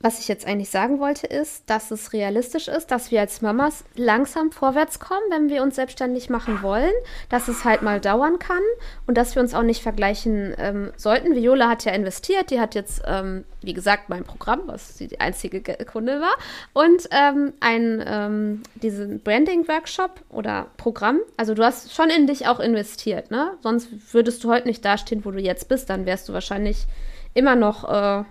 [0.00, 3.82] Was ich jetzt eigentlich sagen wollte, ist, dass es realistisch ist, dass wir als Mamas
[3.96, 6.92] langsam vorwärts kommen, wenn wir uns selbstständig machen wollen,
[7.30, 8.62] dass es halt mal dauern kann
[9.08, 11.34] und dass wir uns auch nicht vergleichen ähm, sollten.
[11.34, 15.60] Viola hat ja investiert, die hat jetzt, ähm, wie gesagt, mein Programm, was die einzige
[15.84, 16.36] Kunde war,
[16.74, 21.18] und ähm, ein, ähm, diesen Branding-Workshop oder Programm.
[21.36, 23.54] Also du hast schon in dich auch investiert, ne?
[23.62, 26.86] Sonst würdest du heute nicht dastehen, wo du jetzt bist, dann wärst du wahrscheinlich
[27.34, 28.22] immer noch.
[28.22, 28.24] Äh,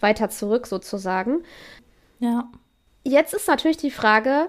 [0.00, 1.42] weiter zurück sozusagen.
[2.18, 2.48] Ja.
[3.04, 4.48] Jetzt ist natürlich die Frage,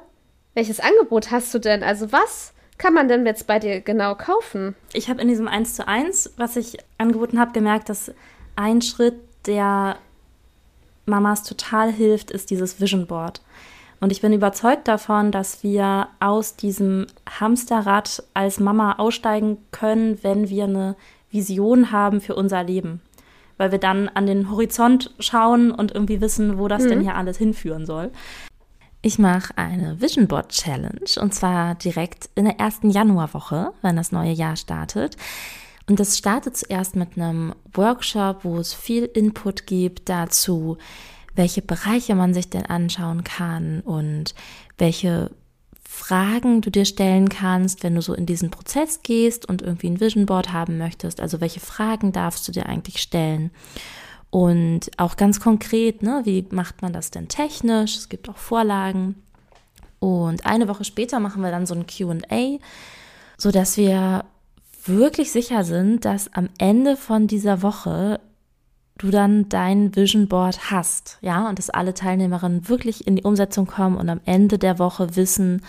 [0.54, 1.84] welches Angebot hast du denn?
[1.84, 4.76] Also was kann man denn jetzt bei dir genau kaufen?
[4.94, 8.12] Ich habe in diesem 1 zu 1, was ich angeboten habe, gemerkt, dass
[8.56, 9.98] ein Schritt, der
[11.06, 13.42] Mamas total hilft, ist dieses Vision Board.
[14.00, 17.08] Und ich bin überzeugt davon, dass wir aus diesem
[17.40, 20.96] Hamsterrad als Mama aussteigen können, wenn wir eine
[21.32, 23.02] Vision haben für unser Leben
[23.58, 26.90] weil wir dann an den Horizont schauen und irgendwie wissen, wo das mhm.
[26.90, 28.12] denn hier alles hinführen soll.
[29.02, 34.12] Ich mache eine Vision Board Challenge und zwar direkt in der ersten Januarwoche, wenn das
[34.12, 35.18] neue Jahr startet.
[35.90, 40.78] Und das startet zuerst mit einem Workshop, wo es viel Input gibt dazu,
[41.36, 44.34] welche Bereiche man sich denn anschauen kann und
[44.78, 45.32] welche
[45.90, 50.00] Fragen du dir stellen kannst, wenn du so in diesen Prozess gehst und irgendwie ein
[50.00, 51.22] Vision Board haben möchtest.
[51.22, 53.52] Also welche Fragen darfst du dir eigentlich stellen?
[54.30, 57.96] Und auch ganz konkret, ne, wie macht man das denn technisch?
[57.96, 59.16] Es gibt auch Vorlagen.
[60.00, 62.60] Und eine Woche später machen wir dann so ein QA,
[63.38, 64.26] sodass wir
[64.86, 68.20] wirklich sicher sind, dass am Ende von dieser Woche
[68.98, 73.68] du dann dein Vision Board hast, ja, und dass alle Teilnehmerinnen wirklich in die Umsetzung
[73.68, 75.62] kommen und am Ende der Woche wissen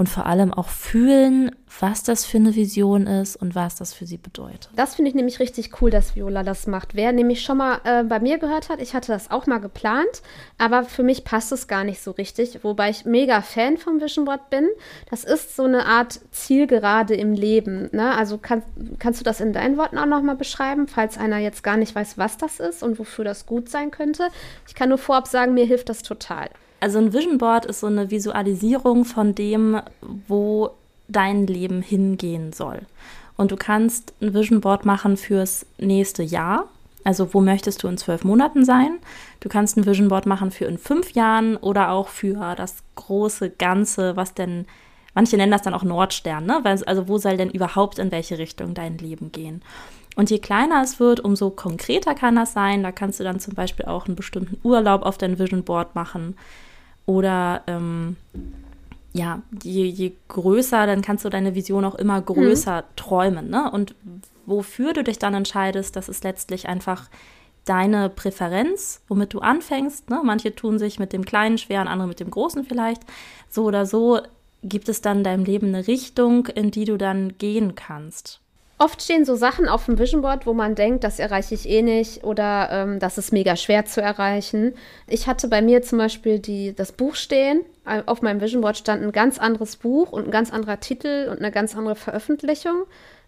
[0.00, 4.06] und vor allem auch fühlen, was das für eine Vision ist und was das für
[4.06, 4.70] sie bedeutet.
[4.74, 6.94] Das finde ich nämlich richtig cool, dass Viola das macht.
[6.94, 10.22] Wer nämlich schon mal äh, bei mir gehört hat, ich hatte das auch mal geplant,
[10.56, 14.24] aber für mich passt es gar nicht so richtig, wobei ich mega Fan vom Vision
[14.24, 14.70] Board bin.
[15.10, 17.90] Das ist so eine Art Zielgerade im Leben.
[17.92, 18.16] Ne?
[18.16, 18.62] Also kann,
[18.98, 22.16] kannst du das in deinen Worten auch nochmal beschreiben, falls einer jetzt gar nicht weiß,
[22.16, 24.28] was das ist und wofür das gut sein könnte?
[24.66, 26.48] Ich kann nur vorab sagen, mir hilft das total.
[26.80, 29.80] Also ein Vision Board ist so eine Visualisierung von dem,
[30.26, 30.70] wo
[31.08, 32.80] dein Leben hingehen soll.
[33.36, 36.68] Und du kannst ein Vision Board machen fürs nächste Jahr.
[37.04, 38.98] Also wo möchtest du in zwölf Monaten sein?
[39.40, 43.50] Du kannst ein Vision Board machen für in fünf Jahren oder auch für das große
[43.50, 44.66] Ganze, was denn,
[45.14, 46.62] manche nennen das dann auch Nordstern, ne?
[46.64, 49.62] Also wo soll denn überhaupt in welche Richtung dein Leben gehen?
[50.16, 52.82] Und je kleiner es wird, umso konkreter kann das sein.
[52.82, 56.36] Da kannst du dann zum Beispiel auch einen bestimmten Urlaub auf dein Vision Board machen.
[57.06, 58.16] Oder ähm,
[59.12, 62.96] ja, je, je größer, dann kannst du deine Vision auch immer größer mhm.
[62.96, 63.50] träumen.
[63.50, 63.70] Ne?
[63.70, 63.94] Und
[64.46, 67.08] wofür du dich dann entscheidest, das ist letztlich einfach
[67.64, 70.10] deine Präferenz, womit du anfängst.
[70.10, 70.20] Ne?
[70.24, 73.02] Manche tun sich mit dem Kleinen schwer, andere mit dem Großen vielleicht.
[73.48, 74.20] So oder so
[74.62, 78.39] gibt es dann in deinem Leben eine Richtung, in die du dann gehen kannst.
[78.82, 81.82] Oft stehen so Sachen auf dem Vision Board, wo man denkt, das erreiche ich eh
[81.82, 84.72] nicht oder ähm, das ist mega schwer zu erreichen.
[85.06, 87.60] Ich hatte bei mir zum Beispiel die, das Buch stehen.
[88.06, 91.40] Auf meinem Vision Board stand ein ganz anderes Buch und ein ganz anderer Titel und
[91.40, 92.84] eine ganz andere Veröffentlichung.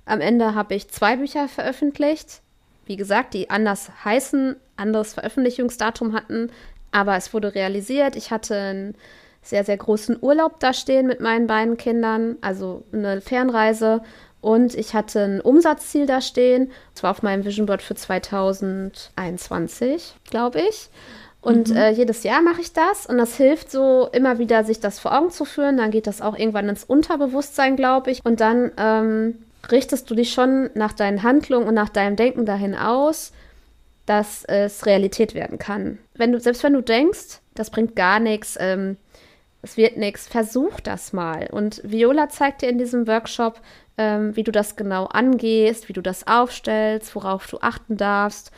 [0.07, 2.41] Am Ende habe ich zwei Bücher veröffentlicht.
[2.87, 6.51] Wie gesagt, die anders heißen, anderes Veröffentlichungsdatum hatten,
[6.93, 8.17] aber es wurde realisiert.
[8.17, 8.95] Ich hatte einen
[9.43, 14.01] sehr, sehr großen Urlaub da stehen mit meinen beiden Kindern, also eine Fernreise
[14.43, 16.71] und ich hatte ein Umsatzziel da stehen.
[16.95, 20.91] Das war auf meinem Vision Board für 2021, glaube ich.
[21.41, 21.77] Und mhm.
[21.77, 23.07] äh, jedes Jahr mache ich das.
[23.07, 25.77] Und das hilft so immer wieder, sich das vor Augen zu führen.
[25.77, 28.25] Dann geht das auch irgendwann ins Unterbewusstsein, glaube ich.
[28.25, 29.39] Und dann ähm,
[29.71, 33.31] richtest du dich schon nach deinen Handlungen und nach deinem Denken dahin aus,
[34.07, 35.99] dass es Realität werden kann.
[36.15, 38.97] Wenn du, selbst wenn du denkst, das bringt gar nichts, ähm,
[39.63, 41.49] es wird nichts, versuch das mal.
[41.53, 43.61] Und Viola zeigt dir in diesem Workshop,
[43.99, 48.53] ähm, wie du das genau angehst, wie du das aufstellst, worauf du achten darfst.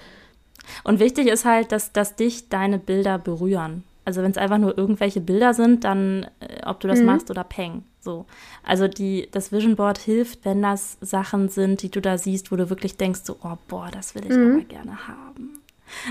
[0.83, 3.85] Und wichtig ist halt, dass, dass dich deine Bilder berühren.
[4.05, 7.07] Also wenn es einfach nur irgendwelche Bilder sind, dann äh, ob du das mhm.
[7.07, 7.85] machst oder peng.
[8.01, 8.27] So.
[8.63, 12.57] Also die, das Vision Board hilft, wenn das Sachen sind, die du da siehst, wo
[12.57, 14.53] du wirklich denkst, so, oh boah, das will ich mhm.
[14.53, 15.61] aber gerne haben.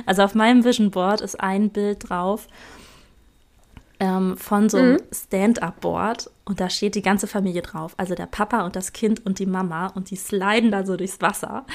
[0.06, 2.48] Also auf meinem Vision Board ist ein Bild drauf
[4.00, 5.00] ähm, von so einem mhm.
[5.12, 7.94] Stand-up-Board und da steht die ganze Familie drauf.
[7.98, 11.22] Also der Papa und das Kind und die Mama und die sliden da so durchs
[11.22, 11.66] Wasser.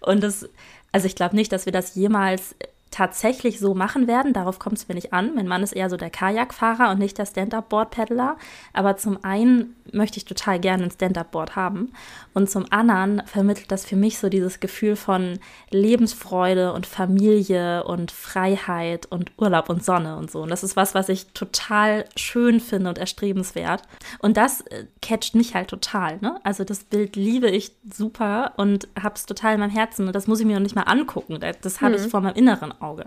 [0.00, 0.48] Und das,
[0.92, 2.54] also ich glaube nicht, dass wir das jemals
[2.92, 4.32] tatsächlich so machen werden.
[4.32, 5.34] Darauf kommt es mir nicht an.
[5.34, 8.36] Mein Mann ist eher so der Kajakfahrer und nicht der Stand-Up-Board-Paddler.
[8.72, 11.92] Aber zum einen möchte ich total gerne ein Stand-Up-Board haben.
[12.34, 15.38] Und zum anderen vermittelt das für mich so dieses Gefühl von
[15.70, 20.42] Lebensfreude und Familie und Freiheit und Urlaub und Sonne und so.
[20.42, 23.82] Und das ist was, was ich total schön finde und erstrebenswert.
[24.18, 26.18] Und das äh, catcht mich halt total.
[26.20, 26.40] Ne?
[26.42, 30.06] Also das Bild liebe ich super und habe es total in meinem Herzen.
[30.06, 31.38] Und das muss ich mir noch nicht mal angucken.
[31.62, 32.04] Das habe mhm.
[32.04, 33.06] ich vor meinem inneren Auge.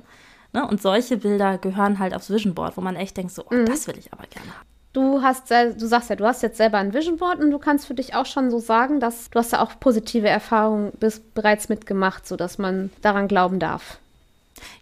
[0.54, 0.66] Ne?
[0.66, 3.66] Und solche Bilder gehören halt aufs Vision Board, wo man echt denkt, so, oh, mhm.
[3.66, 4.75] das will ich aber gerne haben.
[4.96, 7.86] Du hast, du sagst ja, du hast jetzt selber ein Vision Board und du kannst
[7.86, 11.68] für dich auch schon so sagen, dass du hast ja auch positive Erfahrungen bis, bereits
[11.68, 14.00] mitgemacht, sodass man daran glauben darf.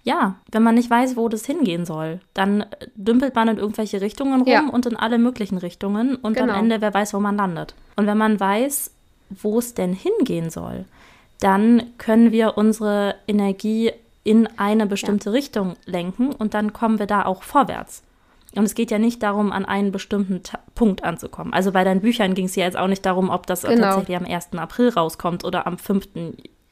[0.04, 4.42] Ja, wenn man nicht weiß, wo das hingehen soll, dann dümpelt man in irgendwelche Richtungen
[4.42, 4.70] rum ja.
[4.70, 6.54] und in alle möglichen Richtungen und genau.
[6.54, 7.74] am Ende wer weiß, wo man landet.
[7.96, 8.92] Und wenn man weiß,
[9.32, 10.86] wo es denn hingehen soll,
[11.40, 13.92] dann können wir unsere Energie
[14.24, 15.34] in eine bestimmte ja.
[15.34, 18.04] Richtung lenken und dann kommen wir da auch vorwärts.
[18.56, 21.54] Und es geht ja nicht darum, an einen bestimmten Ta Punkt anzukommen.
[21.54, 23.82] Also bei deinen Büchern ging es ja jetzt auch nicht darum, ob das genau.
[23.82, 24.54] tatsächlich am 1.
[24.54, 26.08] April rauskommt oder am 5.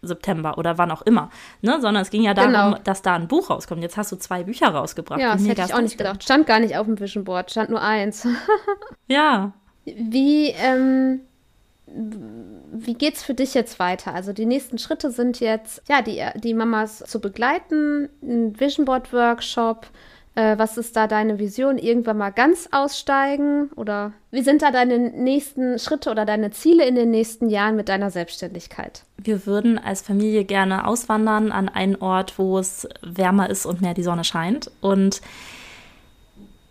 [0.02, 1.30] September oder wann auch immer,
[1.62, 1.80] ne?
[1.80, 2.78] sondern es ging ja darum, genau.
[2.84, 3.82] dass da ein Buch rauskommt.
[3.84, 5.20] Jetzt hast du zwei Bücher rausgebracht.
[5.20, 6.24] Ja, das hätte ich auch nicht gedacht.
[6.24, 8.28] Stand gar nicht auf dem Vision Board, stand nur eins.
[9.08, 9.54] ja.
[9.86, 11.22] Wie, ähm,
[11.86, 14.14] wie geht's für dich jetzt weiter?
[14.14, 19.14] Also die nächsten Schritte sind jetzt, ja, die, die Mamas zu begleiten, ein Vision Board
[19.14, 19.88] Workshop.
[20.36, 21.78] Äh, was ist da deine Vision?
[21.78, 23.70] Irgendwann mal ganz aussteigen?
[23.76, 27.90] Oder wie sind da deine nächsten Schritte oder deine Ziele in den nächsten Jahren mit
[27.90, 29.04] deiner Selbstständigkeit?
[29.18, 33.94] Wir würden als Familie gerne auswandern an einen Ort, wo es wärmer ist und mehr
[33.94, 34.72] die Sonne scheint.
[34.80, 35.22] Und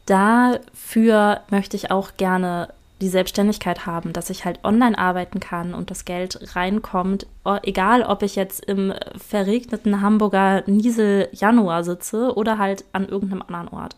[0.07, 2.69] dafür möchte ich auch gerne
[3.01, 7.27] die Selbstständigkeit haben, dass ich halt online arbeiten kann und das Geld reinkommt,
[7.63, 13.69] egal ob ich jetzt im verregneten Hamburger Niesel Januar sitze oder halt an irgendeinem anderen
[13.69, 13.97] Ort.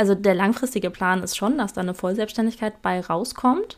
[0.00, 3.76] also der langfristige Plan ist schon, dass da eine Vollselbstständigkeit bei rauskommt.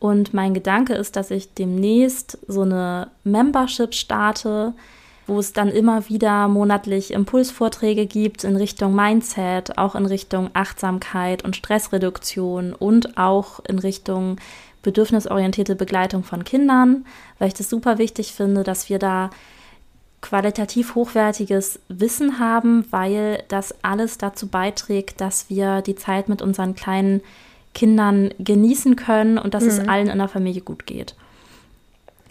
[0.00, 4.74] Und mein Gedanke ist, dass ich demnächst so eine Membership starte,
[5.26, 11.44] wo es dann immer wieder monatlich Impulsvorträge gibt in Richtung Mindset, auch in Richtung Achtsamkeit
[11.44, 14.36] und Stressreduktion und auch in Richtung
[14.82, 17.04] bedürfnisorientierte Begleitung von Kindern,
[17.38, 19.30] weil ich das super wichtig finde, dass wir da
[20.22, 26.74] qualitativ hochwertiges Wissen haben, weil das alles dazu beiträgt, dass wir die Zeit mit unseren
[26.74, 27.20] kleinen
[27.74, 29.68] Kindern genießen können und dass mhm.
[29.68, 31.14] es allen in der Familie gut geht.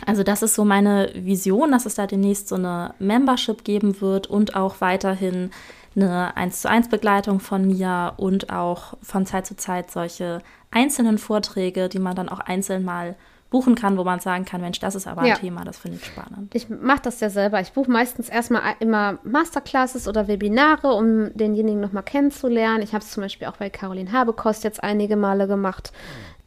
[0.06, 4.28] Also das ist so meine Vision, dass es da demnächst so eine Membership geben wird
[4.28, 5.52] und auch weiterhin
[5.96, 10.42] eine 1 zu 1 Begleitung von mir und auch von Zeit zu Zeit solche
[10.72, 13.16] einzelnen Vorträge, die man dann auch einzeln mal
[13.50, 15.36] buchen kann, wo man sagen kann, Mensch, das ist aber ja.
[15.36, 16.54] ein Thema, das finde ich spannend.
[16.54, 17.62] Ich mache das ja selber.
[17.62, 22.84] Ich buche meistens erstmal immer Masterclasses oder Webinare, um denjenigen nochmal kennenzulernen.
[22.84, 25.94] Ich habe es zum Beispiel auch bei Caroline Habekost jetzt einige Male gemacht.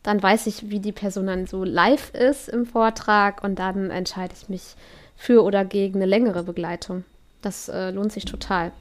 [0.02, 4.34] Dann weiß ich, wie die Person dann so live ist im Vortrag und dann entscheide
[4.40, 4.74] ich mich
[5.16, 7.04] für oder gegen eine längere Begleitung.
[7.42, 8.72] Das äh, lohnt sich total.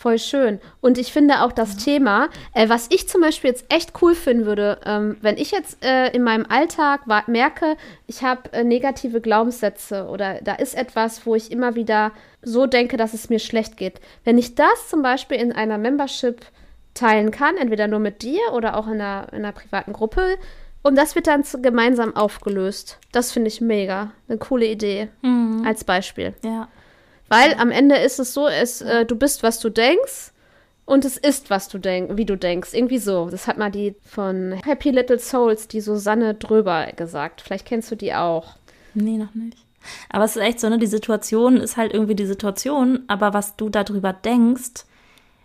[0.00, 0.60] Voll schön.
[0.80, 1.76] Und ich finde auch das.
[1.76, 5.84] Thema, äh, was ich zum Beispiel jetzt echt cool finden würde, ähm, wenn ich jetzt
[5.84, 11.34] äh, in meinem Alltag merke, ich habe äh, negative Glaubenssätze oder da ist etwas, wo
[11.34, 14.00] ich immer wieder so denke, dass es mir schlecht geht.
[14.24, 16.40] Wenn ich das zum Beispiel in einer Membership
[16.94, 20.36] teilen kann, entweder nur mit dir oder auch in einer, in einer privaten Gruppe,
[20.82, 22.98] und das wird dann gemeinsam aufgelöst.
[23.12, 24.12] Das finde ich mega.
[24.28, 25.08] Eine coole Idee.
[25.22, 25.62] Mhm.
[25.66, 26.34] Als Beispiel.
[26.42, 26.68] Ja.
[27.28, 30.32] Weil am Ende ist es so, es, äh, du bist, was du denkst
[30.86, 32.72] und es ist, was du denkst, wie du denkst.
[32.72, 33.28] Irgendwie so.
[33.30, 37.42] Das hat mal die von Happy Little Souls, die Susanne Dröber gesagt.
[37.42, 38.56] Vielleicht kennst du die auch.
[38.94, 39.58] Nee, noch nicht.
[40.08, 40.78] Aber es ist echt so, ne?
[40.78, 44.84] Die Situation ist halt irgendwie die Situation, aber was du darüber denkst,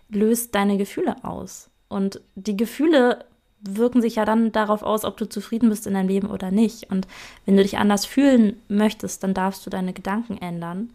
[0.08, 1.70] löst deine Gefühle aus.
[1.88, 3.24] Und die Gefühle
[3.60, 6.90] wirken sich ja dann darauf aus, ob du zufrieden bist in deinem Leben oder nicht.
[6.90, 7.06] Und
[7.44, 10.90] wenn du dich anders fühlen möchtest, dann darfst du deine Gedanken ändern.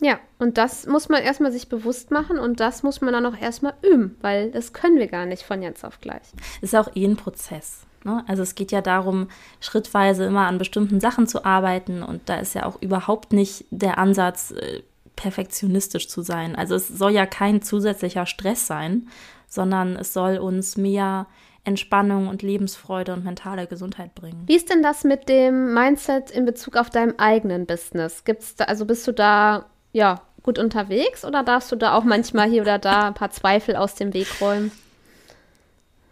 [0.00, 3.36] Ja, und das muss man erstmal sich bewusst machen und das muss man dann auch
[3.40, 6.32] erstmal üben, weil das können wir gar nicht von jetzt auf gleich.
[6.60, 7.82] Ist auch eh ein Prozess.
[8.04, 8.24] Ne?
[8.26, 9.28] Also es geht ja darum,
[9.60, 13.98] schrittweise immer an bestimmten Sachen zu arbeiten und da ist ja auch überhaupt nicht der
[13.98, 14.82] Ansatz, äh,
[15.22, 16.56] perfektionistisch zu sein.
[16.56, 19.08] Also es soll ja kein zusätzlicher Stress sein,
[19.46, 21.26] sondern es soll uns mehr
[21.62, 24.42] Entspannung und Lebensfreude und mentale Gesundheit bringen.
[24.46, 28.24] Wie ist denn das mit dem Mindset in Bezug auf deinem eigenen Business?
[28.24, 32.50] Gibt's da, also bist du da ja, gut unterwegs oder darfst du da auch manchmal
[32.50, 34.72] hier oder da ein paar Zweifel aus dem Weg räumen?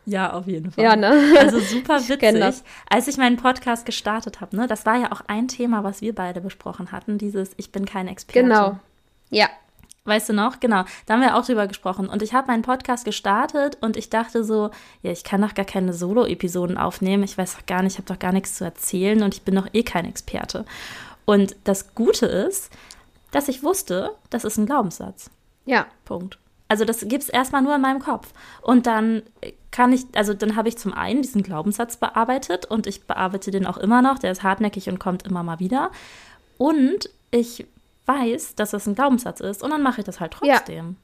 [0.07, 0.85] Ja, auf jeden Fall.
[0.85, 1.12] Ja, ne?
[1.38, 2.62] Also super witzig.
[2.88, 6.14] Als ich meinen Podcast gestartet habe, ne, das war ja auch ein Thema, was wir
[6.14, 8.42] beide besprochen hatten, dieses Ich bin kein Experte.
[8.42, 8.79] Genau.
[9.30, 9.48] Ja.
[10.04, 10.60] Weißt du noch?
[10.60, 10.84] Genau.
[11.06, 12.08] Da haben wir auch drüber gesprochen.
[12.08, 14.70] Und ich habe meinen Podcast gestartet und ich dachte so,
[15.02, 17.22] ja, ich kann doch gar keine Solo-Episoden aufnehmen.
[17.22, 19.54] Ich weiß doch gar nicht, ich habe doch gar nichts zu erzählen und ich bin
[19.54, 20.64] doch eh kein Experte.
[21.26, 22.70] Und das Gute ist,
[23.30, 25.30] dass ich wusste, das ist ein Glaubenssatz.
[25.66, 25.86] Ja.
[26.04, 26.38] Punkt.
[26.66, 28.32] Also das gibt es erstmal nur in meinem Kopf.
[28.62, 29.22] Und dann
[29.70, 33.66] kann ich, also dann habe ich zum einen diesen Glaubenssatz bearbeitet und ich bearbeite den
[33.66, 34.18] auch immer noch.
[34.18, 35.90] Der ist hartnäckig und kommt immer mal wieder.
[36.58, 37.66] Und ich
[38.11, 40.87] weiß, dass das ein Glaubenssatz ist und dann mache ich das halt trotzdem.
[40.87, 40.94] Ja.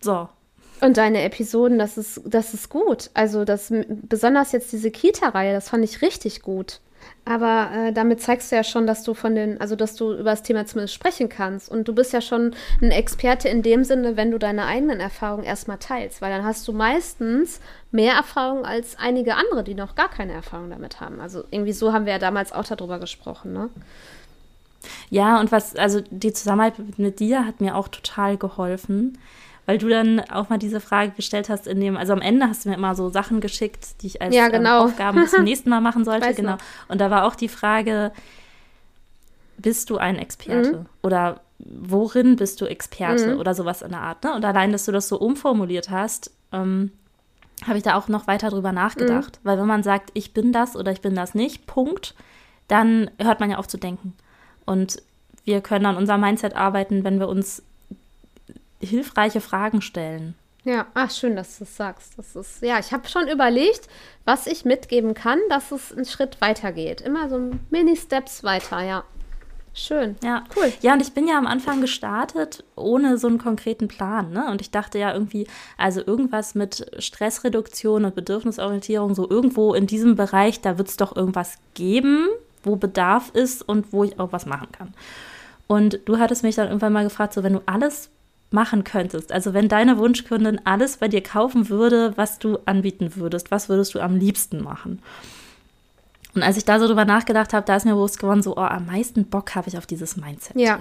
[0.00, 0.28] So.
[0.80, 3.10] Und deine Episoden, das ist, das ist gut.
[3.14, 6.80] Also das, besonders jetzt diese Kita-Reihe, das fand ich richtig gut.
[7.24, 10.30] Aber äh, damit zeigst du ja schon, dass du von den, also dass du über
[10.30, 11.68] das Thema zumindest sprechen kannst.
[11.70, 15.44] Und du bist ja schon ein Experte in dem Sinne, wenn du deine eigenen Erfahrungen
[15.44, 20.10] erstmal teilst, weil dann hast du meistens mehr Erfahrung als einige andere, die noch gar
[20.10, 21.20] keine Erfahrung damit haben.
[21.20, 23.70] Also irgendwie so haben wir ja damals auch darüber gesprochen, ne?
[25.10, 29.18] Ja, und was, also die Zusammenarbeit mit dir hat mir auch total geholfen
[29.66, 32.64] weil du dann auch mal diese Frage gestellt hast in dem, also am Ende hast
[32.64, 34.84] du mir immer so Sachen geschickt, die ich als ja, genau.
[34.84, 36.32] ähm, Aufgaben bis zum nächsten Mal machen sollte.
[36.34, 36.52] genau.
[36.52, 36.58] Noch.
[36.88, 38.12] Und da war auch die Frage,
[39.58, 40.78] bist du ein Experte?
[40.78, 40.86] Mhm.
[41.02, 43.34] Oder worin bist du Experte?
[43.34, 43.40] Mhm.
[43.40, 44.22] Oder sowas in der Art.
[44.22, 44.34] Ne?
[44.34, 46.92] Und allein, dass du das so umformuliert hast, ähm,
[47.66, 49.40] habe ich da auch noch weiter drüber nachgedacht.
[49.42, 49.48] Mhm.
[49.48, 52.14] Weil wenn man sagt, ich bin das oder ich bin das nicht, Punkt,
[52.68, 54.14] dann hört man ja auf zu denken.
[54.66, 55.02] Und
[55.44, 57.62] wir können an unserem Mindset arbeiten, wenn wir uns
[58.80, 60.34] hilfreiche Fragen stellen.
[60.64, 62.18] Ja, ach schön, dass du das sagst.
[62.18, 63.88] Das ist ja, ich habe schon überlegt,
[64.24, 67.00] was ich mitgeben kann, dass es einen Schritt weitergeht.
[67.00, 69.04] Immer so Mini-Steps weiter, ja.
[69.74, 70.16] Schön.
[70.24, 70.72] Ja, cool.
[70.80, 74.50] Ja, und ich bin ja am Anfang gestartet ohne so einen konkreten Plan, ne?
[74.50, 80.16] Und ich dachte ja irgendwie, also irgendwas mit Stressreduktion und Bedürfnisorientierung, so irgendwo in diesem
[80.16, 82.26] Bereich, da wird es doch irgendwas geben,
[82.66, 84.94] wo Bedarf ist und wo ich auch was machen kann.
[85.66, 88.10] Und du hattest mich dann irgendwann mal gefragt, so wenn du alles
[88.50, 93.50] machen könntest, also wenn deine Wunschkundin alles bei dir kaufen würde, was du anbieten würdest,
[93.50, 95.02] was würdest du am liebsten machen?
[96.34, 98.60] Und als ich da so drüber nachgedacht habe, da ist mir bewusst geworden, so, oh,
[98.60, 100.66] am meisten Bock habe ich auf dieses Mindset-Thema.
[100.66, 100.80] Ja.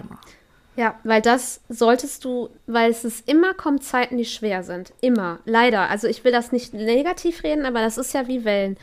[0.78, 4.92] Ja, weil das solltest du, weil es ist immer kommt Zeiten, die schwer sind.
[5.00, 5.40] Immer.
[5.46, 5.90] Leider.
[5.90, 8.76] Also ich will das nicht negativ reden, aber das ist ja wie Wellen.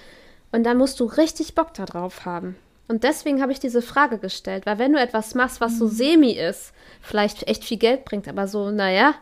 [0.52, 2.56] Und dann musst du richtig Bock darauf haben.
[2.88, 5.90] Und deswegen habe ich diese Frage gestellt, weil wenn du etwas machst, was so mhm.
[5.90, 9.14] semi ist, vielleicht echt viel Geld bringt, aber so, naja,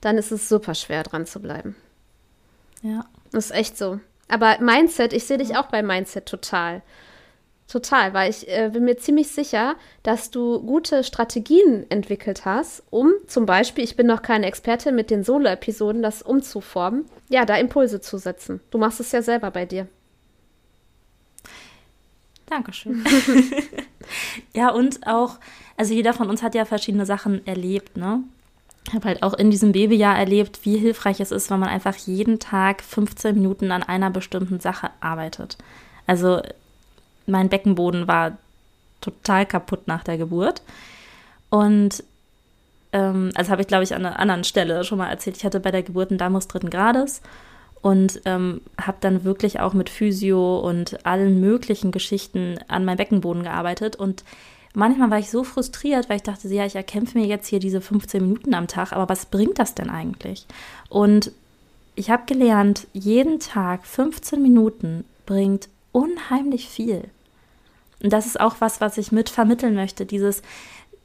[0.00, 1.76] dann ist es super schwer dran zu bleiben.
[2.82, 3.06] Ja.
[3.32, 4.00] Das ist echt so.
[4.28, 6.82] Aber Mindset, ich sehe dich auch bei Mindset total.
[7.68, 13.12] Total, weil ich äh, bin mir ziemlich sicher, dass du gute Strategien entwickelt hast, um
[13.26, 18.00] zum Beispiel, ich bin noch keine Expertin mit den Solo-Episoden, das umzuformen, ja, da Impulse
[18.00, 18.60] zu setzen.
[18.70, 19.88] Du machst es ja selber bei dir.
[22.46, 23.04] Dankeschön.
[24.54, 25.38] ja, und auch,
[25.76, 28.22] also jeder von uns hat ja verschiedene Sachen erlebt, ne?
[28.86, 31.96] Ich habe halt auch in diesem Babyjahr erlebt, wie hilfreich es ist, wenn man einfach
[31.96, 35.58] jeden Tag 15 Minuten an einer bestimmten Sache arbeitet.
[36.06, 36.40] Also
[37.26, 38.38] mein Beckenboden war
[39.00, 40.62] total kaputt nach der Geburt.
[41.50, 42.04] Und
[42.92, 45.58] ähm, also habe ich, glaube ich, an einer anderen Stelle schon mal erzählt, ich hatte
[45.58, 47.22] bei der Geburt einen Damus dritten Grades
[47.86, 53.44] und ähm, habe dann wirklich auch mit Physio und allen möglichen Geschichten an meinem Beckenboden
[53.44, 53.94] gearbeitet.
[53.94, 54.24] Und
[54.74, 57.80] manchmal war ich so frustriert, weil ich dachte, ja, ich erkämpfe mir jetzt hier diese
[57.80, 60.48] 15 Minuten am Tag, aber was bringt das denn eigentlich?
[60.88, 61.30] Und
[61.94, 67.04] ich habe gelernt, jeden Tag 15 Minuten bringt unheimlich viel.
[68.02, 70.06] Und das ist auch was, was ich mit vermitteln möchte.
[70.06, 70.42] Dieses,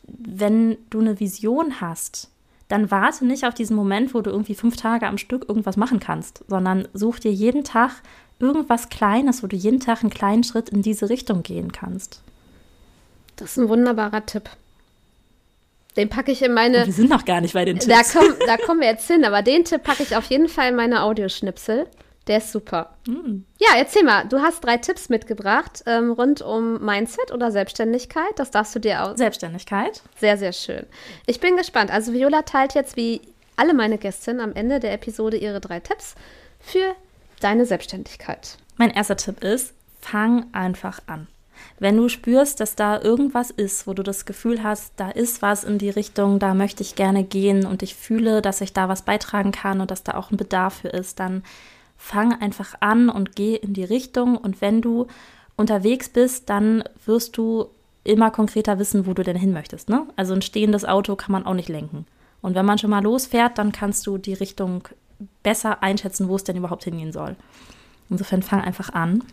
[0.08, 2.32] wenn du eine Vision hast,
[2.72, 6.00] dann warte nicht auf diesen Moment, wo du irgendwie fünf Tage am Stück irgendwas machen
[6.00, 8.02] kannst, sondern such dir jeden Tag
[8.40, 12.22] irgendwas Kleines, wo du jeden Tag einen kleinen Schritt in diese Richtung gehen kannst.
[13.36, 14.50] Das ist ein wunderbarer Tipp.
[15.98, 16.80] Den packe ich in meine.
[16.80, 18.14] Und wir sind noch gar nicht bei den Tipps.
[18.14, 20.70] Da, komm, da kommen wir jetzt hin, aber den Tipp packe ich auf jeden Fall
[20.70, 21.88] in meine Audioschnipsel.
[22.28, 22.92] Der ist super.
[23.08, 23.46] Mhm.
[23.60, 28.32] Ja, erzähl mal, du hast drei Tipps mitgebracht ähm, rund um Mindset oder Selbstständigkeit.
[28.36, 29.18] Das darfst du dir aus.
[29.18, 30.02] Selbstständigkeit.
[30.18, 30.86] Sehr, sehr schön.
[31.26, 31.92] Ich bin gespannt.
[31.92, 33.22] Also Viola teilt jetzt wie
[33.56, 36.16] alle meine Gästinnen am Ende der Episode ihre drei Tipps
[36.60, 36.96] für
[37.40, 38.58] deine Selbstständigkeit.
[38.78, 41.28] Mein erster Tipp ist, fang einfach an.
[41.80, 45.64] Wenn du spürst, dass da irgendwas ist, wo du das Gefühl hast, da ist was
[45.64, 49.04] in die Richtung, da möchte ich gerne gehen und ich fühle, dass ich da was
[49.04, 51.44] beitragen kann und dass da auch ein Bedarf für ist, dann
[52.02, 54.36] fang einfach an und geh in die Richtung.
[54.36, 55.06] Und wenn du
[55.56, 57.68] unterwegs bist, dann wirst du
[58.04, 59.88] immer konkreter wissen, wo du denn hin möchtest.
[59.88, 60.08] Ne?
[60.16, 62.08] Also ein stehendes Auto kann man auch nicht lenken.
[62.42, 64.88] Und wenn man schon mal losfährt, dann kannst du die Richtung
[65.44, 67.36] besser einschätzen, wo es denn überhaupt hingehen soll.
[68.10, 69.24] Insofern fang einfach an.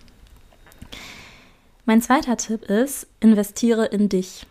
[1.86, 4.46] Mein zweiter Tipp ist, investiere in dich.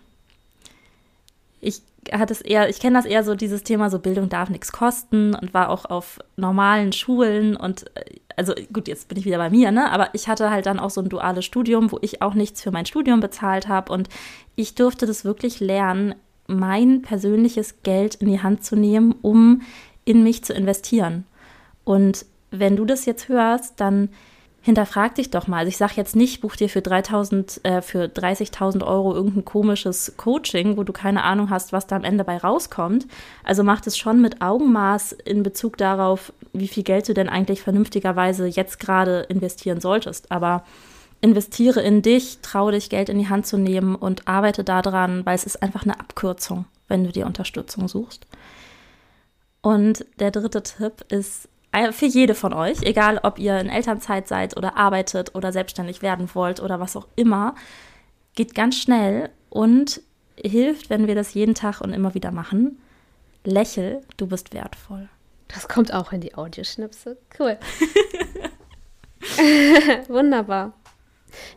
[1.61, 4.71] Ich hat es eher, ich kenne das eher so, dieses Thema, so Bildung darf nichts
[4.71, 9.39] kosten und war auch auf normalen Schulen und äh, also gut, jetzt bin ich wieder
[9.39, 9.91] bei mir, ne?
[9.91, 12.71] Aber ich hatte halt dann auch so ein duales Studium, wo ich auch nichts für
[12.71, 14.09] mein Studium bezahlt habe und
[14.55, 16.13] ich durfte das wirklich lernen,
[16.47, 19.61] mein persönliches Geld in die Hand zu nehmen, um
[20.05, 21.25] in mich zu investieren.
[21.83, 24.09] Und wenn du das jetzt hörst, dann
[24.68, 25.59] hinterfrag dich doch mal.
[25.59, 30.15] Also ich sage jetzt nicht, buch dir für 3000, äh, für 30.000 Euro irgendein komisches
[30.18, 33.07] Coaching, wo du keine Ahnung hast, was da am Ende bei rauskommt.
[33.45, 37.61] Also mach das schon mit Augenmaß in Bezug darauf, wie viel Geld du denn eigentlich
[37.61, 40.34] vernünftigerweise jetzt gerade investieren solltest.
[40.34, 40.65] Aber
[41.22, 45.36] investiere in dich, traue dich, Geld in die Hand zu nehmen und arbeite daran, weil
[45.36, 48.28] es ist einfach eine Abkürzung, wenn du dir Unterstützung suchst.
[49.61, 51.47] Und der dritte Tipp ist,
[51.91, 56.30] für jede von euch, egal ob ihr in Elternzeit seid oder arbeitet oder selbstständig werden
[56.34, 57.55] wollt oder was auch immer,
[58.36, 60.01] geht ganz schnell und
[60.36, 62.80] hilft, wenn wir das jeden Tag und immer wieder machen.
[63.43, 65.09] Lächel, du bist wertvoll.
[65.47, 67.17] Das kommt auch in die Audioschnipsel.
[67.39, 67.57] Cool.
[70.07, 70.73] Wunderbar.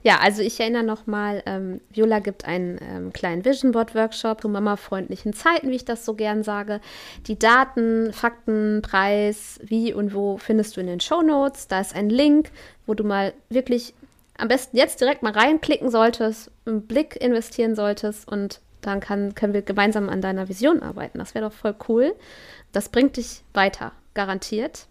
[0.03, 4.49] Ja, also ich erinnere nochmal, ähm, Viola gibt einen ähm, kleinen Vision Board Workshop zu
[4.49, 6.81] mamafreundlichen Zeiten, wie ich das so gern sage.
[7.27, 11.69] Die Daten, Fakten, Preis, wie und wo findest du in den Show Notes.
[11.69, 12.51] Da ist ein Link,
[12.87, 13.95] wo du mal wirklich
[14.37, 19.53] am besten jetzt direkt mal reinklicken solltest, einen Blick investieren solltest und dann kann, können
[19.53, 21.19] wir gemeinsam an deiner Vision arbeiten.
[21.19, 22.15] Das wäre doch voll cool.
[22.73, 24.87] Das bringt dich weiter, garantiert.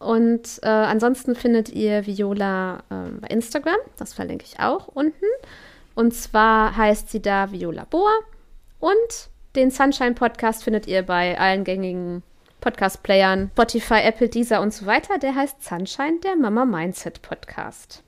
[0.00, 5.26] Und äh, ansonsten findet ihr Viola äh, bei Instagram, das verlinke ich auch unten.
[5.94, 8.10] Und zwar heißt sie da Viola Bohr.
[8.78, 12.22] Und den Sunshine Podcast findet ihr bei allen gängigen
[12.62, 15.18] Podcast-Playern, Spotify, Apple, Deezer und so weiter.
[15.18, 18.02] Der heißt Sunshine, der Mama Mindset Podcast.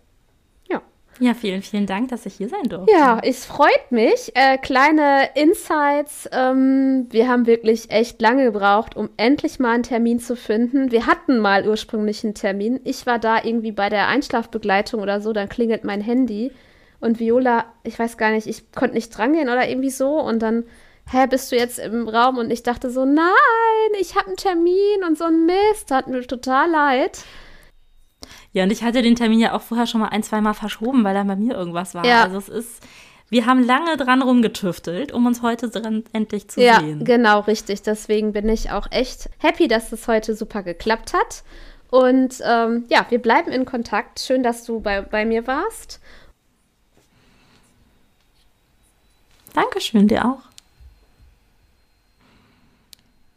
[1.19, 1.35] Ja.
[1.35, 2.93] Vielen, vielen Dank, dass ich hier sein durfte.
[2.93, 4.33] Ja, es freut mich.
[4.35, 6.29] Äh, kleine Insights.
[6.33, 10.91] Ähm, wir haben wirklich echt lange gebraucht, um endlich mal einen Termin zu finden.
[10.91, 12.81] Wir hatten mal ursprünglich einen Termin.
[12.85, 16.53] Ich war da irgendwie bei der Einschlafbegleitung oder so, dann klingelt mein Handy.
[17.01, 20.21] Und Viola, ich weiß gar nicht, ich konnte nicht drangehen oder irgendwie so.
[20.21, 20.65] Und dann,
[21.11, 22.39] hä, bist du jetzt im Raum?
[22.39, 23.25] Und ich dachte so, nein,
[24.01, 25.91] ich habe einen Termin und so ein Mist.
[25.91, 27.25] Hat mir total leid.
[28.53, 31.05] Ja, und ich hatte den Termin ja auch vorher schon mal ein, zwei Mal verschoben,
[31.05, 32.05] weil da bei mir irgendwas war.
[32.05, 32.25] Ja.
[32.25, 32.83] Also es ist,
[33.31, 36.99] wir haben lange dran rumgetüftelt, um uns heute dran endlich zu ja, sehen.
[36.99, 37.83] Ja, genau, richtig.
[37.83, 41.43] Deswegen bin ich auch echt happy, dass es heute super geklappt hat.
[41.91, 44.21] Und ähm, ja, wir bleiben in Kontakt.
[44.21, 46.01] Schön, dass du bei, bei mir warst.
[49.55, 50.52] Dankeschön, dir auch.